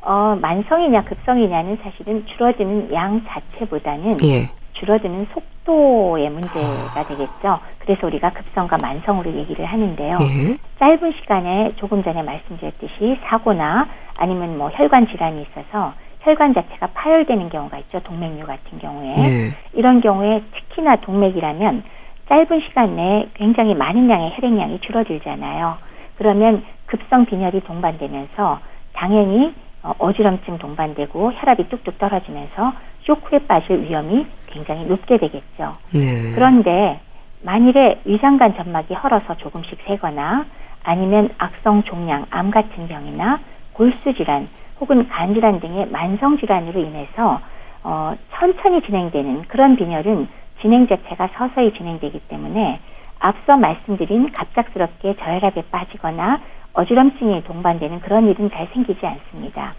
[0.01, 4.49] 어, 만성이냐 급성이냐는 사실은 줄어드는 양 자체보다는 예.
[4.79, 7.03] 줄어드는 속도의 문제가 아.
[7.07, 7.59] 되겠죠.
[7.79, 10.17] 그래서 우리가 급성과 만성으로 얘기를 하는데요.
[10.21, 10.57] 예.
[10.79, 13.87] 짧은 시간에 조금 전에 말씀드렸듯이 사고나
[14.17, 17.99] 아니면 뭐 혈관 질환이 있어서 혈관 자체가 파열되는 경우가 있죠.
[18.01, 19.15] 동맥류 같은 경우에.
[19.15, 19.53] 네.
[19.73, 21.83] 이런 경우에 특히나 동맥이라면
[22.27, 25.77] 짧은 시간 내에 굉장히 많은 양의 혈액량이 줄어들잖아요.
[26.17, 28.59] 그러면 급성 빈혈이 동반되면서
[28.93, 35.77] 당연히 어, 어지럼증 동반되고 혈압이 뚝뚝 떨어지면서 쇼크에 빠질 위험이 굉장히 높게 되겠죠.
[35.91, 36.31] 네.
[36.33, 36.99] 그런데
[37.41, 40.45] 만일에 위장관 점막이 헐어서 조금씩 새거나
[40.83, 43.39] 아니면 악성 종양, 암 같은 병이나
[43.73, 44.47] 골수 질환,
[44.79, 47.39] 혹은 간 질환 등의 만성 질환으로 인해서
[47.83, 50.27] 어, 천천히 진행되는 그런 빈혈은
[50.61, 52.79] 진행 자체가 서서히 진행되기 때문에
[53.19, 56.39] 앞서 말씀드린 갑작스럽게 저혈압에 빠지거나
[56.73, 59.73] 어지럼증이 동반되는 그런 일은 잘 생기지 않습니다.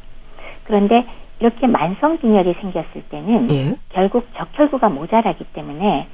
[0.65, 1.07] 그런데
[1.41, 3.75] 이렇게 만성 빈혈이 생겼을 때는 예?
[3.89, 6.07] 결국 적혈구가 모자라기 때문에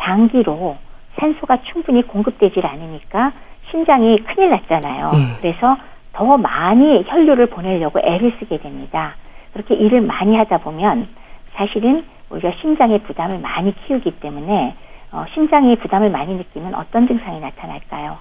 [0.00, 0.76] 장기로
[1.18, 3.32] 산소가 충분히 공급되질 않으니까
[3.70, 5.10] 심장이 큰일 났잖아요.
[5.14, 5.40] 예.
[5.40, 5.76] 그래서
[6.12, 9.14] 더 많이 혈류를 보내려고 애를 쓰게 됩니다.
[9.52, 11.08] 그렇게 일을 많이 하다 보면
[11.54, 14.74] 사실은 우리가 심장의 부담을 많이 키우기 때문에
[15.12, 18.16] 어, 심장이 부담을 많이 느끼면 어떤 증상이 나타날까요?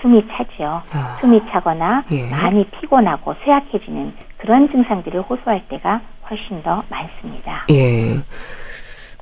[0.00, 0.82] 숨이 차죠.
[0.92, 1.18] 아.
[1.20, 2.28] 숨이 차거나 예.
[2.28, 7.64] 많이 피곤하고 쇠약해지는 그런 증상들을 호소할 때가 훨씬 더 많습니다.
[7.70, 8.18] 예.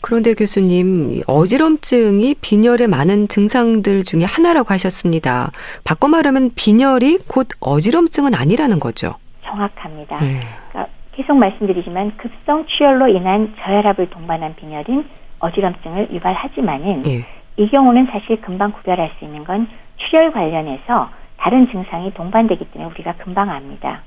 [0.00, 5.50] 그런데 교수님, 어지럼증이 빈혈의 많은 증상들 중에 하나라고 하셨습니다.
[5.85, 9.16] 바꿔 말하면 빈혈이 곧 어지럼증은 아니라는 거죠.
[9.44, 10.20] 정확합니다.
[10.20, 10.40] 네.
[10.70, 15.04] 그러니까 계속 말씀드리지만 급성 출혈로 인한 저혈압을 동반한 빈혈은
[15.38, 17.26] 어지럼증을 유발하지만은 네.
[17.59, 23.16] 이 경우는 사실 금방 구별할 수 있는 건 출혈 관련해서 다른 증상이 동반되기 때문에 우리가
[23.18, 24.00] 금방 압니다.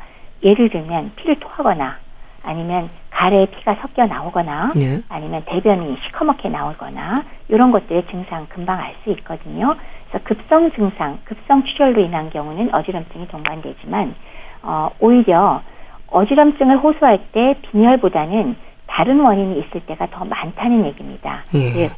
[0.43, 1.97] 예를 들면 피를 토하거나
[2.43, 5.01] 아니면 가래에 피가 섞여 나오거나 네.
[5.07, 9.75] 아니면 대변이 시커멓게 나오거나 이런 것들의 증상 금방 알 수 있거든요.
[10.09, 14.15] 그래서 급성 증상, 급성 출혈로 인한 경우는 어지럼증이 동반되지만
[14.63, 15.61] 어, 오히려
[16.07, 18.55] 어지럼증을 호소할 때 빈혈보다는
[18.87, 21.43] 다른 원인이 있을 때가 더 많다는 얘기입니다.
[21.55, 21.89] 예.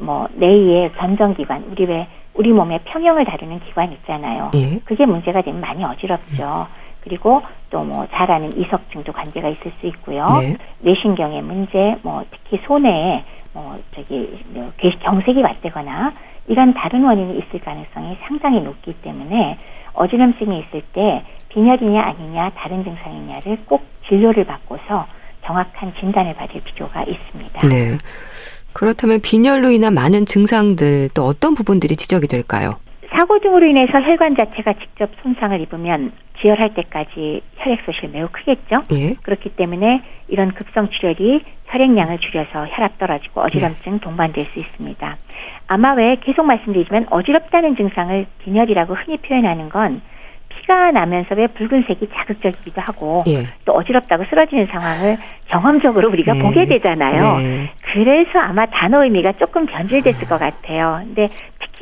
[0.00, 4.50] 뭐 뇌의 전정기관, 우리 왜 우리 몸의 평형을 다루는 기관 있잖아요.
[4.54, 4.78] 예.
[4.84, 6.66] 그게 문제가 되면 많이 어지럽죠.
[7.04, 10.30] 그리고 또 뭐잘 아는 이석증도 관계가 있을 수 있고요.
[10.40, 10.56] 네.
[10.80, 16.12] 뇌신경의 문제, 뭐 특히 손에 뭐 저기 뭐 경색이 왔다거나
[16.48, 19.58] 이런 다른 원인이 있을 가능성이 상당히 높기 때문에
[19.92, 25.06] 어지럼증이 있을 때 빈혈이냐 아니냐 다른 증상이냐를 꼭 진료를 받고서
[25.44, 27.68] 정확한 진단을 받을 필요가 있습니다.
[27.68, 27.98] 네.
[28.72, 32.76] 그렇다면 빈혈로 인한 많은 증상들 또 어떤 부분들이 지적이 될까요?
[33.10, 36.12] 사고 등으로 인해서 혈관 자체가 직접 손상을 입으면
[36.44, 38.82] 지혈할 때까지 혈액 소실 매우 크겠죠.
[38.92, 39.14] 예.
[39.22, 43.98] 그렇기 때문에 이런 급성 출혈이 혈액량을 줄여서 혈압 떨어지고 어지럼증 예.
[43.98, 45.16] 동반될 수 있습니다.
[45.66, 50.02] 아마 왜 계속 말씀드리지만 어지럽다는 증상을 빈혈이라고 흔히 표현하는 건
[50.50, 53.46] 피가 나면서 왜 붉은색이 자극적이기도 하고 예.
[53.64, 55.16] 또 어지럽다고 쓰러지는 상황을
[55.48, 56.42] 경험적으로 우리가 네.
[56.42, 57.38] 보게 되잖아요.
[57.38, 57.70] 네.
[57.92, 61.00] 그래서 아마 단어 의미가 조금 변질됐을 것 같아요.
[61.04, 61.28] 근데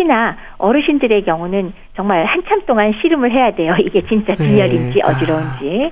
[0.03, 3.75] 특히나 어르신들의 경우는 정말 한참 동안 씨름을 해야 돼요.
[3.79, 5.03] 이게 진짜 빈혈인지 네.
[5.03, 5.91] 어지러운지.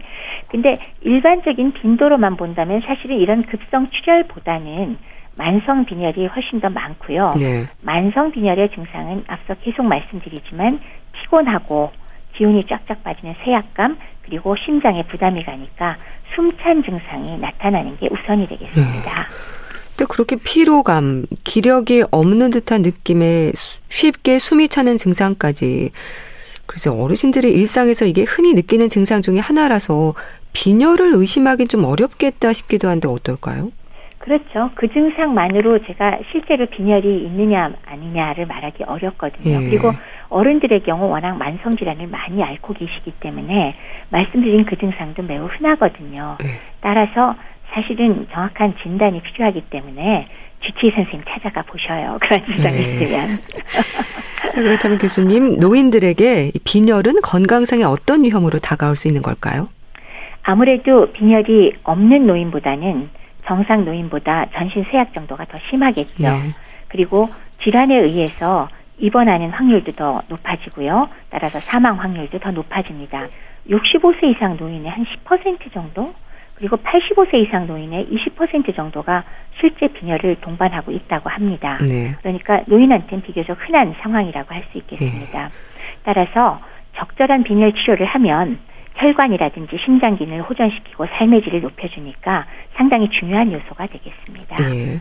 [0.49, 4.99] 근데 일반적인 빈도로만 본다면 사실은 이런 급성 출혈보다는
[5.37, 7.35] 만성 빈혈이 훨씬 더 많고요.
[7.41, 7.67] 네.
[7.83, 10.81] 만성 빈혈의 증상은 앞서 계속 말씀드리지만
[11.13, 11.93] 피곤하고
[12.35, 15.95] 기운이 쫙쫙 빠지는 쇠약감 그리고 심장에 부담이 가니까
[16.35, 19.15] 숨찬 증상이 나타나는 게 우선이 되겠습니다.
[19.15, 19.60] 네.
[20.07, 23.53] 그렇게 피로감, 기력이 없는 듯한 느낌에
[23.89, 25.91] 쉽게 숨이 차는 증상까지
[26.67, 30.15] 그래서 어르신들의 일상에서 이게 흔히 느끼는 증상 중에 하나라서
[30.53, 33.71] 빈혈을 의심하기 좀 어렵겠다 싶기도 한데 어떨까요?
[34.19, 34.71] 그렇죠.
[34.75, 39.63] 그 증상만으로 제가 실제로 빈혈이 있느냐 아니냐를 말하기 어렵거든요.
[39.63, 39.69] 예.
[39.69, 39.93] 그리고
[40.29, 43.75] 어른들의 경우 워낙 만성 질환을 많이 앓고 계시기 때문에
[44.11, 46.37] 말씀드린 그 증상도 매우 흔하거든요.
[46.45, 46.61] 예.
[46.81, 47.35] 따라서
[47.73, 50.29] 사실은 정확한 진단이 필요하기 때문에
[50.61, 52.19] 주치의 선생님 찾아가 보셔요.
[52.21, 52.95] 그런 증상이 네.
[52.95, 53.39] 있으면.
[54.53, 59.69] 자, 그렇다면 교수님, 노인들에게 빈혈은 건강상의 어떤 위험으로 다가올 수 있는 걸까요?
[60.43, 63.09] 아무래도 빈혈이 없는 노인보다는
[63.47, 66.23] 정상 노인보다 전신 쇠약 정도가 더 심하겠죠.
[66.23, 66.31] 네.
[66.89, 67.29] 그리고
[67.63, 71.09] 질환에 의해서 입원하는 확률도 더 높아지고요.
[71.31, 73.29] 따라서 사망 확률도 더 높아집니다.
[73.69, 76.13] 65세 이상 노인의 한 10% 정도,
[76.61, 79.25] 그리고 85세 이상 노인의 20% 정도가
[79.59, 81.79] 실제 빈혈을 동반하고 있다고 합니다.
[81.81, 82.15] 네.
[82.21, 85.45] 그러니까 노인한테는 비교적 흔한 상황이라고 할 수 있겠습니다.
[85.45, 85.51] 네.
[86.05, 86.61] 따라서
[86.97, 88.59] 적절한 빈혈 치료를 하면
[88.97, 92.45] 혈관이라든지 심장 기능을 호전시키고 삶의 질을 높여주니까
[92.77, 94.57] 상당히 중요한 요소가 되겠습니다.
[94.57, 94.99] 네.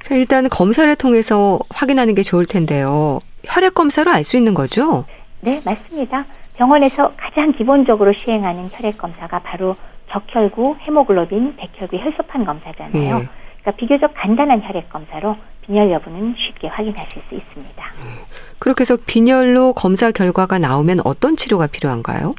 [0.00, 3.20] 자, 일단 검사를 통해서 확인하는 게 좋을 텐데요.
[3.44, 5.04] 혈액 검사로 알 수 있는 거죠?
[5.40, 6.24] 네, 맞습니다.
[6.56, 9.76] 병원에서 가장 기본적으로 시행하는 혈액 검사가 바로
[10.10, 13.18] 적혈구, 헤모글로빈, 백혈구 혈소판 검사잖아요.
[13.18, 13.28] 네.
[13.60, 17.84] 그러니까 비교적 간단한 혈액 검사로 빈혈 여부는 쉽게 확인하실 수 있습니다.
[18.58, 22.34] 그렇게 해서 빈혈로 검사 결과가 나오면 어떤 치료가 필요한가요?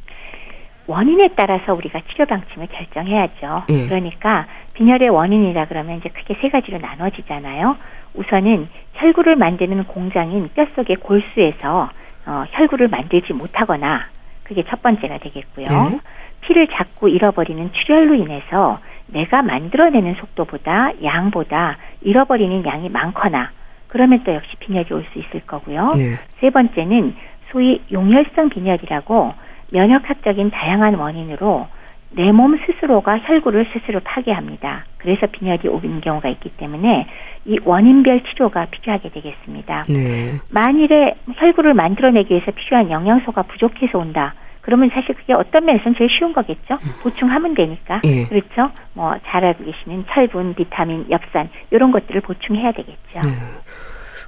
[0.88, 3.64] 원인에 따라서 우리가 치료 방침을 결정해야죠.
[3.70, 3.86] 예.
[3.88, 7.76] 그러니까 빈혈의 원인이라 그러면 이제 크게 세 가지로 나눠지잖아요.
[8.14, 11.90] 우선은 혈구를 만드는 공장인 뼛속의 골수에서
[12.26, 14.08] 어, 혈구를 만들지 못하거나
[14.46, 15.66] 그게 첫 번째가 되겠고요.
[15.66, 16.00] 예.
[16.42, 23.52] 피를 자꾸 잃어버리는 출혈로 인해서 내가 만들어내는 속도보다 양보다 잃어버리는 양이 많거나
[23.88, 25.84] 그러면 또 역시 빈혈이 올 수 있을 거고요.
[25.98, 26.16] 네.
[26.40, 27.16] 세 번째는
[27.52, 29.34] 소위 용혈성 빈혈이라고
[29.74, 31.68] 면역학적인 다양한 원인으로
[32.12, 34.86] 내 몸 스스로가 혈구를 스스로 파괴합니다.
[34.98, 37.06] 그래서 빈혈이 오는 경우가 있기 때문에
[37.46, 39.84] 이 원인별 치료가 필요하게 되겠습니다.
[39.90, 40.36] 네.
[40.50, 44.34] 만일에 혈구를 만들어내기 위해서 필요한 영양소가 부족해서 온다.
[44.68, 46.74] 그러면 사실 그게 어떤 면에서는 제일 쉬운 거겠죠.
[46.74, 46.94] 음.
[47.02, 48.02] 보충하면 되니까.
[48.04, 48.26] 예.
[48.26, 48.70] 그렇죠.
[48.94, 53.22] 뭐 잘 알고 계시는 철분, 비타민, 엽산 이런 것들을 보충해야 되겠죠.
[53.24, 53.32] 네.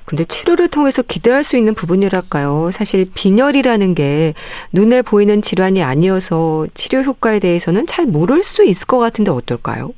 [0.06, 2.72] 근데 치료를 통해서 기대할 수 있는 부분이랄까요?
[2.72, 4.34] 사실 빈혈이라는 게
[4.72, 9.92] 눈에 보이는 질환이 아니어서 치료 효과에 대해서는 잘 모를 수 있을 것 같은데 어떨까요?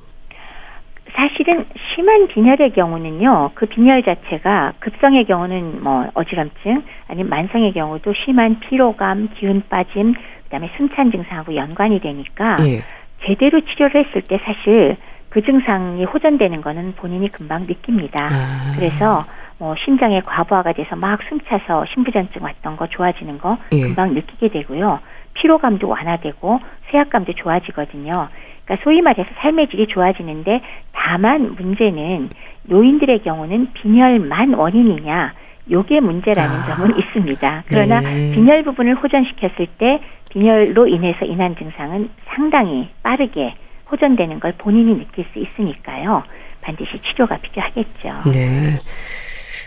[1.16, 8.59] 사실은 심한 빈혈의 경우는요, 그 빈혈 자체가 급성의 경우는 뭐 어지럼증, 아니면 만성의 경우도 심한
[8.59, 12.84] 피로감, 기운 빠짐, 그다음에 숨찬 증상하고 연관이 되니까 예.
[13.26, 14.97] 제대로 치료를 했을 때 사실
[15.30, 18.30] 그 증상이 호전되는 거는 본인이 금방 느낍니다.
[18.32, 18.74] 아.
[18.76, 19.26] 그래서
[19.57, 23.82] 뭐 심장에 과부하가 돼서 막 숨차서 심부전증 왔던 거 좋아지는 거 예.
[23.82, 24.99] 금방 느끼게 되고요.
[25.34, 26.59] 피로감도 완화되고
[26.91, 28.28] 쇠약감도 좋아지거든요.
[28.72, 30.61] 그러니까 소위 말해서 삶의 질이 좋아지는데
[30.93, 32.30] 다만 문제는
[32.63, 35.34] 노인들의 경우는 빈혈만 원인이냐
[35.69, 37.63] 요게 문제라는 아, 점은 있습니다.
[37.67, 38.32] 그러나 네.
[38.34, 39.99] 빈혈 부분을 호전시켰을 때
[40.32, 43.53] 빈혈로 인해서 인한 증상은 상당히 빠르게
[43.91, 46.24] 호전되는 걸 본인이 느낄 수 있으니까요.
[46.61, 48.32] 반드시 치료가 필요하겠죠.
[48.32, 48.80] 네.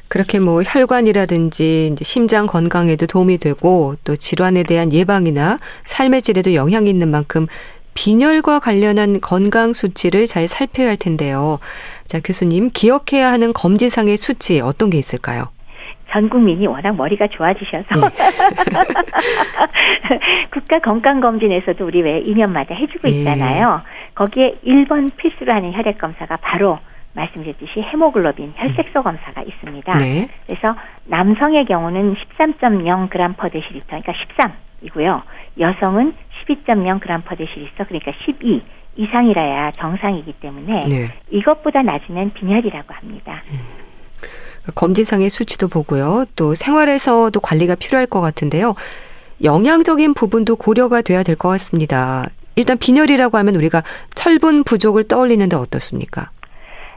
[0.09, 6.89] 그렇게 뭐 혈관이라든지 이제 심장 건강에도 도움이 되고 또 질환에 대한 예방이나 삶의 질에도 영향이
[6.89, 7.47] 있는 만큼
[7.95, 11.59] 빈혈과 관련한 건강 수치를 잘 살펴야 할 텐데요.
[12.07, 15.49] 자, 교수님, 기억해야 하는 검지상의 수치 어떤 게 있을까요?
[16.11, 18.01] 전 국민이 워낙 머리가 좋아지셔서 네.
[20.53, 23.11] 국가 건강 검진에서도 우리 왜 2년마다 해주고 예.
[23.11, 23.77] 있잖아요.
[23.77, 23.83] 네.
[24.15, 26.79] 거기에 1번 필수로 하는 혈액 검사가 바로
[27.15, 29.99] 말씀드렸듯이 헤모글로빈 혈색소 검사가 있습니다.
[29.99, 30.29] 네.
[30.47, 30.77] 그래서
[31.07, 35.23] 남성의 경우는 13.0g per 데시리터, 그러니까 13이고요.
[35.59, 36.15] 여성은
[36.49, 38.63] 12.0g per 데시리터, 그러니까 12
[38.97, 41.09] 이상이라야 정상이기 때문에 네.
[41.31, 43.43] 이것보다 낮으면 빈혈이라고 합니다.
[43.51, 43.59] 음.
[44.75, 46.25] 검진상의 수치도 보고요.
[46.37, 48.75] 또 생활에서도 관리가 필요할 것 같은데요.
[49.43, 52.27] 영양적인 부분도 고려가 돼야 될 것 같습니다.
[52.57, 53.83] 일단 빈혈이라고 하면 우리가
[54.15, 56.31] 철분 부족을 떠올리는데 어떻습니까?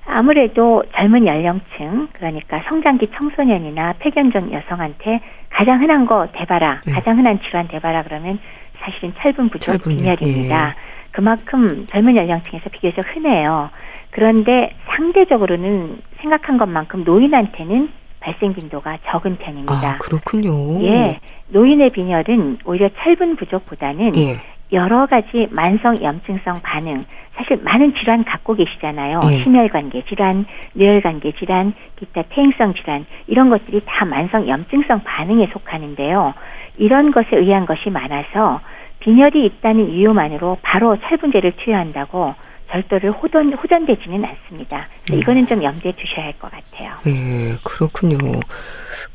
[0.05, 5.19] 아무래도 젊은 연령층, 그러니까 성장기 청소년이나 폐견종 여성한테
[5.49, 6.93] 가장 흔한 거 대바라, 네.
[6.93, 8.39] 가장 흔한 질환 대바라 그러면
[8.79, 10.69] 사실은 철분 부족 철분이, 빈혈입니다.
[10.69, 10.73] 예.
[11.11, 13.69] 그만큼 젊은 연령층에서 비교적 흔해요.
[14.11, 19.93] 그런데 상대적으로는 생각한 것만큼 노인한테는 발생 빈도가 적은 편입니다.
[19.93, 20.83] 아, 그렇군요.
[20.83, 21.19] 예.
[21.49, 24.41] 노인의 빈혈은 오히려 철분 부족보다는 예.
[24.71, 27.05] 여러 가지 만성 염증성 반응,
[27.35, 29.21] 사실 많은 질환 갖고 계시잖아요.
[29.31, 29.43] 예.
[29.43, 36.33] 심혈관계 질환, 뇌혈관계 질환, 기타 퇴행성 질환 이런 것들이 다 만성 염증성 반응에 속하는데요.
[36.77, 38.59] 이런 것에 의한 것이 많아서
[38.99, 42.33] 빈혈이 있다는 이유만으로 바로 철분제를 투여한다고
[42.69, 44.87] 절도를 호전, 호전되지는 않습니다.
[45.11, 45.19] 음.
[45.19, 46.91] 이거는 좀 염두에 두셔야 할 것 같아요.
[47.05, 48.17] 네, 그렇군요.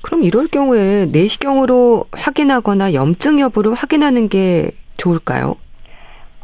[0.01, 5.57] 그럼 이럴 경우에 내시경으로 확인하거나 염증 여부를 확인하는 게 좋을까요?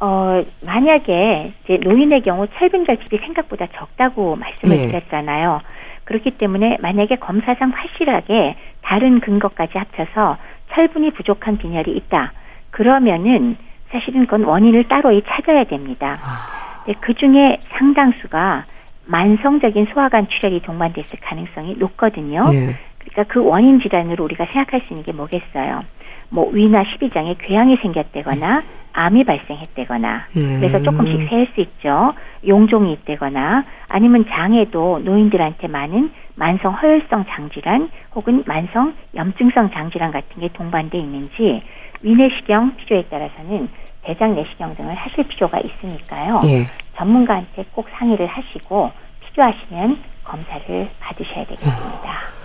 [0.01, 4.87] 어, 만약에 이제 노인의 경우 철분 결핍이 생각보다 적다고 말씀을 네.
[4.89, 5.61] 드렸잖아요.
[6.05, 10.39] 그렇기 때문에 만약에 검사상 확실하게 다른 근거까지 합쳐서
[10.73, 12.33] 철분이 부족한 빈혈이 있다.
[12.71, 13.57] 그러면은
[13.91, 16.19] 사실은 그건 원인을 따로 찾아야 됩니다.
[16.23, 16.85] 아.
[17.01, 18.65] 그 중에 상당수가
[19.07, 22.41] 만성적인 소화관 출혈이 동반됐을 가능성이 높거든요.
[22.51, 22.77] 네.
[22.99, 25.83] 그러니까 그 원인 질환으로 우리가 생각할 수 있는 게 뭐겠어요?
[26.31, 28.63] 뭐 위나 십이장에 궤양이 생겼다거나
[28.93, 30.61] 암이 발생했다거나 네.
[30.61, 32.15] 그래서 조금씩 셀 수 있죠.
[32.47, 40.49] 용종이 있다거나 아니면 장에도 노인들한테 많은 만성 허혈성 장질환 혹은 만성 염증성 장질환 같은 게
[40.53, 41.63] 동반돼 있는지
[42.03, 43.69] 위내시경 필요에 따라서는
[44.03, 46.41] 대장 내시경 등을 하실 필요가 있으니까요.
[46.43, 46.67] 네.
[46.97, 52.38] 전문가한테 꼭 상의를 하시고 필요하시면 검사를 받으셔야 되겠습니다.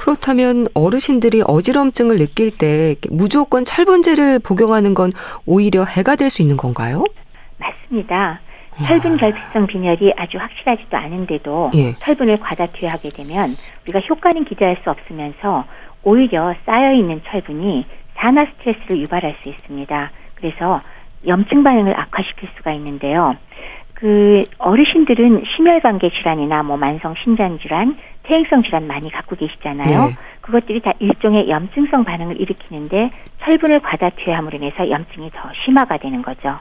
[0.00, 5.10] 그렇다면 어르신들이 어지럼증을 느낄 때 무조건 철분제를 복용하는 건
[5.44, 7.04] 오히려 해가 될 수 있는 건가요?
[7.58, 8.40] 맞습니다.
[8.86, 11.92] 철분 결핍성 빈혈이 아주 확실하지도 않은데도 예.
[11.96, 15.64] 철분을 과다 투여하게 되면 우리가 효과는 기대할 수 없으면서
[16.02, 17.84] 오히려 쌓여 있는 철분이
[18.16, 20.10] 산화 스트레스를 유발할 수 있습니다.
[20.36, 20.80] 그래서
[21.26, 23.36] 염증 반응을 악화시킬 수가 있는데요.
[24.00, 30.06] 그 어르신들은 심혈관계 질환이나 뭐 만성 신장 질환, 퇴행성 질환 많이 갖고 계시잖아요.
[30.06, 30.16] 네.
[30.40, 33.10] 그것들이 다 일종의 염증성 반응을 일으키는데
[33.42, 36.58] 철분을 과다 투여함으로 인해서 염증이 더 심화가 되는 거죠.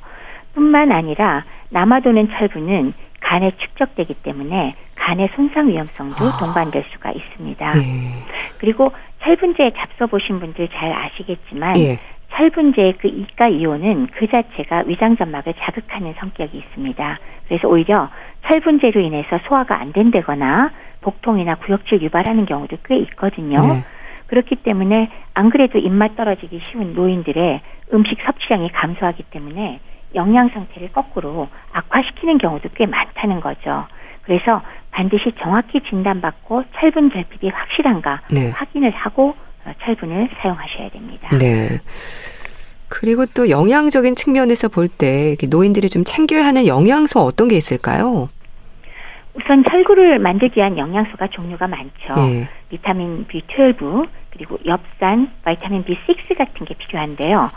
[0.54, 6.38] 뿐만 아니라 남아도는 철분은 간에 축적되기 때문에 간의 손상 위험성도 아.
[6.40, 7.74] 동반될 수가 있습니다.
[7.74, 8.18] 네.
[8.58, 12.00] 그리고 철분제에 잡숴 보신 분들 잘 아시겠지만 예.
[12.34, 17.20] 철분제의 그 이가 이온은 그 자체가 위장 점막을 자극하는 성격이 있습니다.
[17.48, 18.10] 그래서 오히려
[18.46, 20.72] 철분제로 인해서 소화가 안 된다거나
[21.02, 23.60] 복통이나 구역질 유발하는 경우도 꽤 있거든요.
[23.60, 23.84] 네.
[24.28, 27.62] 그렇기 때문에 안 그래도 입맛 떨어지기 쉬운 노인들의
[27.94, 29.80] 음식 섭취량이 감소하기 때문에
[30.16, 33.88] 영양 상태를 거꾸로 악화시키는 경우도 꽤 많다는 거죠.
[34.24, 34.62] 그래서
[34.92, 38.52] 반드시 정확히 진단받고 철분 결핍이 확실한가 네.
[38.52, 39.36] 확인을 하고
[39.84, 41.30] 철분을 사용하셔야 됩니다.
[41.38, 41.80] 네.
[42.88, 48.28] 그리고 또 영양적인 측면에서 볼 때 노인들이 좀 챙겨야 하는 영양소 어떤 게 있을까요?
[49.36, 52.16] 우선 철구를 만들기 위한 영양소가 종류가 많죠.
[52.16, 52.50] 네.
[52.70, 57.50] 비타민 B12 그리고 엽산, 바이타민 B6 같은 게 필요한데요.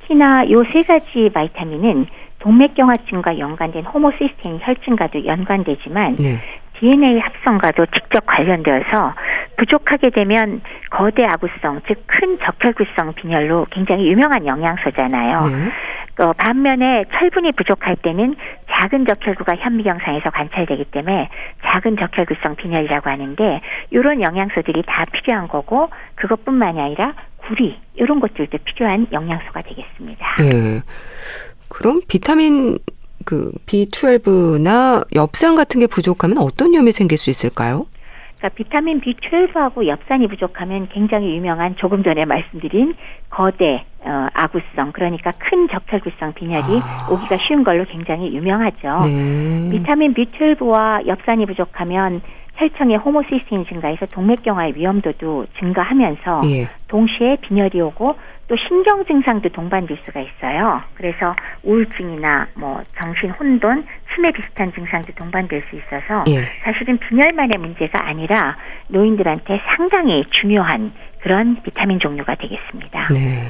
[0.00, 2.06] 특히나 요 세 가지 바이타민은
[2.40, 6.40] 동맥경화증과 연관된 호모시스테인 혈증과도 연관되지만 네.
[6.80, 9.14] DNA 합성과도 직접 관련되어서
[9.56, 10.60] 부족하게 되면
[10.90, 15.40] 거대 아구성, 즉 큰 적혈구성 빈혈로 굉장히 유명한 영양소잖아요.
[15.40, 16.24] 네.
[16.24, 18.34] 어, 반면에 철분이 부족할 때는
[18.68, 21.28] 작은 적혈구가 현미경상에서 관찰되기 때문에
[21.64, 23.60] 작은 적혈구성 빈혈이라고 하는데
[23.90, 30.34] 이런 영양소들이 다 필요한 거고 그것뿐만이 아니라 구리 이런 것들도 필요한 영양소가 되겠습니다.
[30.42, 30.80] 네.
[31.68, 32.78] 그럼 비타민
[33.24, 37.86] 그 B12나 엽산 같은 게 부족하면 어떤 위험이 생길 수 있을까요?
[38.38, 42.94] 그러니까 비타민 B12하고 엽산이 부족하면 굉장히 유명한 조금 전에 말씀드린
[43.30, 47.08] 거대 어, 아구성 그러니까 큰 적혈구성 빈혈이 아.
[47.10, 49.02] 오기가 쉬운 걸로 굉장히 유명하죠.
[49.04, 49.70] 네.
[49.72, 52.22] 비타민 B12와 엽산이 부족하면
[52.58, 56.68] 혈청의 호모시스틴 증가해서 동맥경화의 위험도도 증가하면서 예.
[56.88, 58.16] 동시에 빈혈이 오고
[58.48, 60.82] 또 신경 증상도 동반될 수가 있어요.
[60.94, 66.42] 그래서 우울증이나 뭐 정신 혼돈, 치매 비슷한 증상도 동반될 수 있어서 예.
[66.64, 68.56] 사실은 빈혈만의 문제가 아니라
[68.88, 73.08] 노인들한테 상당히 중요한 그런 비타민 종류가 되겠습니다.
[73.12, 73.44] 네.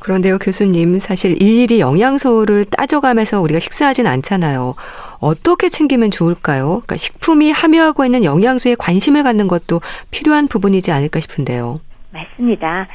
[0.00, 4.74] 그런데요, 교수님, 사실 일일이 영양소를 따져가면서 우리가 식사하진 않잖아요.
[5.20, 6.66] 어떻게 챙기면 좋을까요?
[6.66, 11.80] 그러니까 식품이 함유하고 있는 영양소에 관심을 갖는 것도 필요한 부분이지 않을까 싶은데요.
[12.12, 12.86] 맞습니다.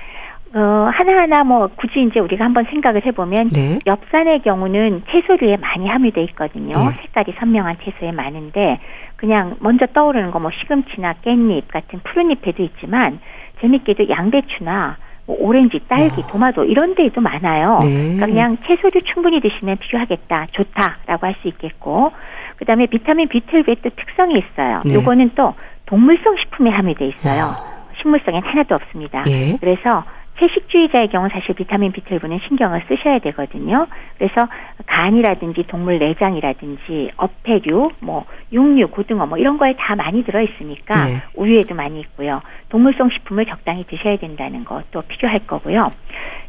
[0.53, 0.59] 어,
[0.93, 3.79] 하나하나 뭐 굳이 이제 우리가 한번 생각을 해보면 네.
[3.87, 6.73] 엽산의 경우는 채소류에 많이 함유돼 있거든요.
[6.89, 6.95] 네.
[7.03, 8.79] 색깔이 선명한 채소에 많은데
[9.15, 13.19] 그냥 먼저 떠오르는 거 뭐 시금치나 깻잎 같은 푸른 잎에도 있지만
[13.61, 16.27] 재밌게도 양배추나 뭐 오렌지, 딸기, 어.
[16.27, 17.79] 도마도 이런 데에도 많아요.
[17.81, 17.89] 네.
[18.15, 22.11] 그러니까 그냥 채소류 충분히 드시면 필요하겠다, 좋다라고 할 수 있겠고
[22.57, 24.81] 그 다음에 비타민 B12의 또 특성이 있어요.
[24.85, 24.93] 네.
[24.95, 25.55] 요거는 또
[25.85, 27.55] 동물성 식품에 함유돼 있어요.
[27.57, 27.71] 어.
[28.01, 29.23] 식물성엔 하나도 없습니다.
[29.27, 29.57] 예.
[29.59, 30.03] 그래서
[30.41, 33.85] 채식주의자의 경우 사실 비타민 B12는 신경을 쓰셔야 되거든요.
[34.17, 34.47] 그래서
[34.87, 41.21] 간이라든지 동물 내장이라든지 어패류, 뭐 육류, 고등어 뭐 이런 거에 다 많이 들어 있으니까 네.
[41.35, 42.41] 우유에도 많이 있고요.
[42.69, 45.91] 동물성 식품을 적당히 드셔야 된다는 것도 필요할 거고요.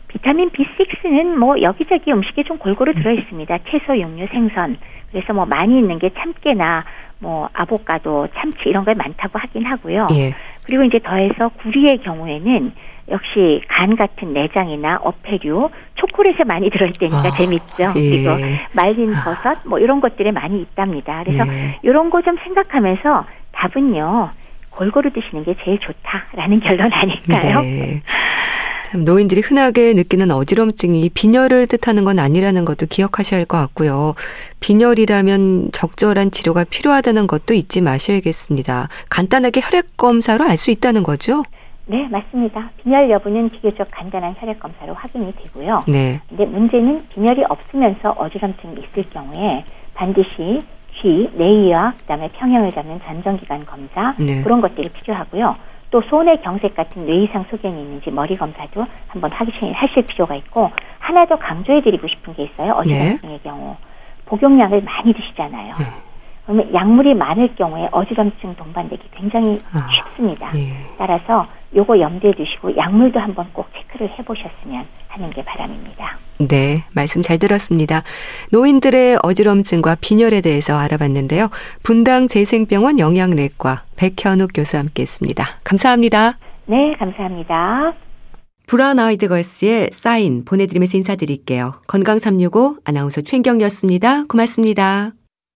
[0.09, 3.59] 비타민 B6는 뭐 여기저기 음식에 좀 골고루 들어 있습니다.
[3.69, 4.79] 채소, 육류, 생선.
[5.11, 6.85] 그래서 뭐 많이 있는 게 참깨나
[7.19, 10.09] 뭐 아보카도, 참치 이런 게 많다고 하긴 하고요.
[10.13, 10.35] 예.
[10.65, 12.73] 그리고 이제 더해서 구리의 경우에는
[13.11, 17.93] 역시 간 같은 내장이나 어패류, 초콜릿에 많이 들어있다니까 아, 재밌죠.
[17.97, 18.11] 예.
[18.11, 18.31] 그리고
[18.73, 21.23] 말린 버섯 뭐 이런 것들에 많이 있답니다.
[21.25, 21.79] 그래서 예.
[21.83, 24.31] 이런 거 좀 생각하면서 답은요.
[24.71, 27.61] 골고루 드시는 게 제일 좋다라는 결론 아닐까요?
[27.61, 28.01] 네.
[28.81, 34.15] 참 노인들이 흔하게 느끼는 어지럼증이 빈혈을 뜻하는 건 아니라는 것도 기억하셔야 할 것 같고요.
[34.61, 38.89] 빈혈이라면 적절한 치료가 필요하다는 것도 잊지 마셔야겠습니다.
[39.11, 41.43] 간단하게 혈액 검사로 알 수 있다는 거죠?
[41.87, 42.71] 네, 맞습니다.
[42.79, 45.85] 빈혈 여부는 비교적 간단한 혈액 검사로 확인이 되고요.
[45.89, 46.21] 네.
[46.29, 49.65] 근데 문제는 빈혈이 없으면서 어지럼증이 있을 경우에
[49.95, 50.63] 반드시
[50.93, 54.43] 귀, 내이와 그다음에 평형을 잡는 전정기관 검사 네.
[54.43, 55.57] 그런 것들이 필요하고요.
[55.91, 61.27] 또 손의 경색 같은 뇌 이상 소견이 있는지 머리 검사도 한번 하실 필요가 있고 하나
[61.27, 62.73] 더 강조해드리고 싶은 게 있어요.
[62.75, 63.41] 어지럼증의 네.
[63.43, 63.77] 경우
[64.27, 65.75] 복용량을 많이 드시잖아요.
[65.79, 65.85] 네.
[66.45, 70.51] 그러면 약물이 많을 경우에 어지럼증 동반되기 굉장히 아, 쉽습니다.
[70.57, 70.75] 예.
[70.99, 76.17] 따라서 요거 염두에 두시고 약물도 한번 꼭 체크를 해보셨으면 하는 게 바람입니다.
[76.49, 78.03] 네, 말씀 잘 들었습니다.
[78.51, 81.49] 노인들의 어지럼증과 빈혈에 대해서 알아봤는데요.
[81.83, 85.45] 분당 재생병원 영양내과 백현욱 교수와 함께했습니다.
[85.65, 86.39] 감사합니다.
[86.67, 87.95] 네, 감사합니다.
[88.67, 91.75] 브라운 아이드 걸스의 사인 보내드리면서 인사드릴게요.
[91.89, 94.25] 건강365 아나운서 최경이었습니다.
[94.29, 95.13] 고맙습니다.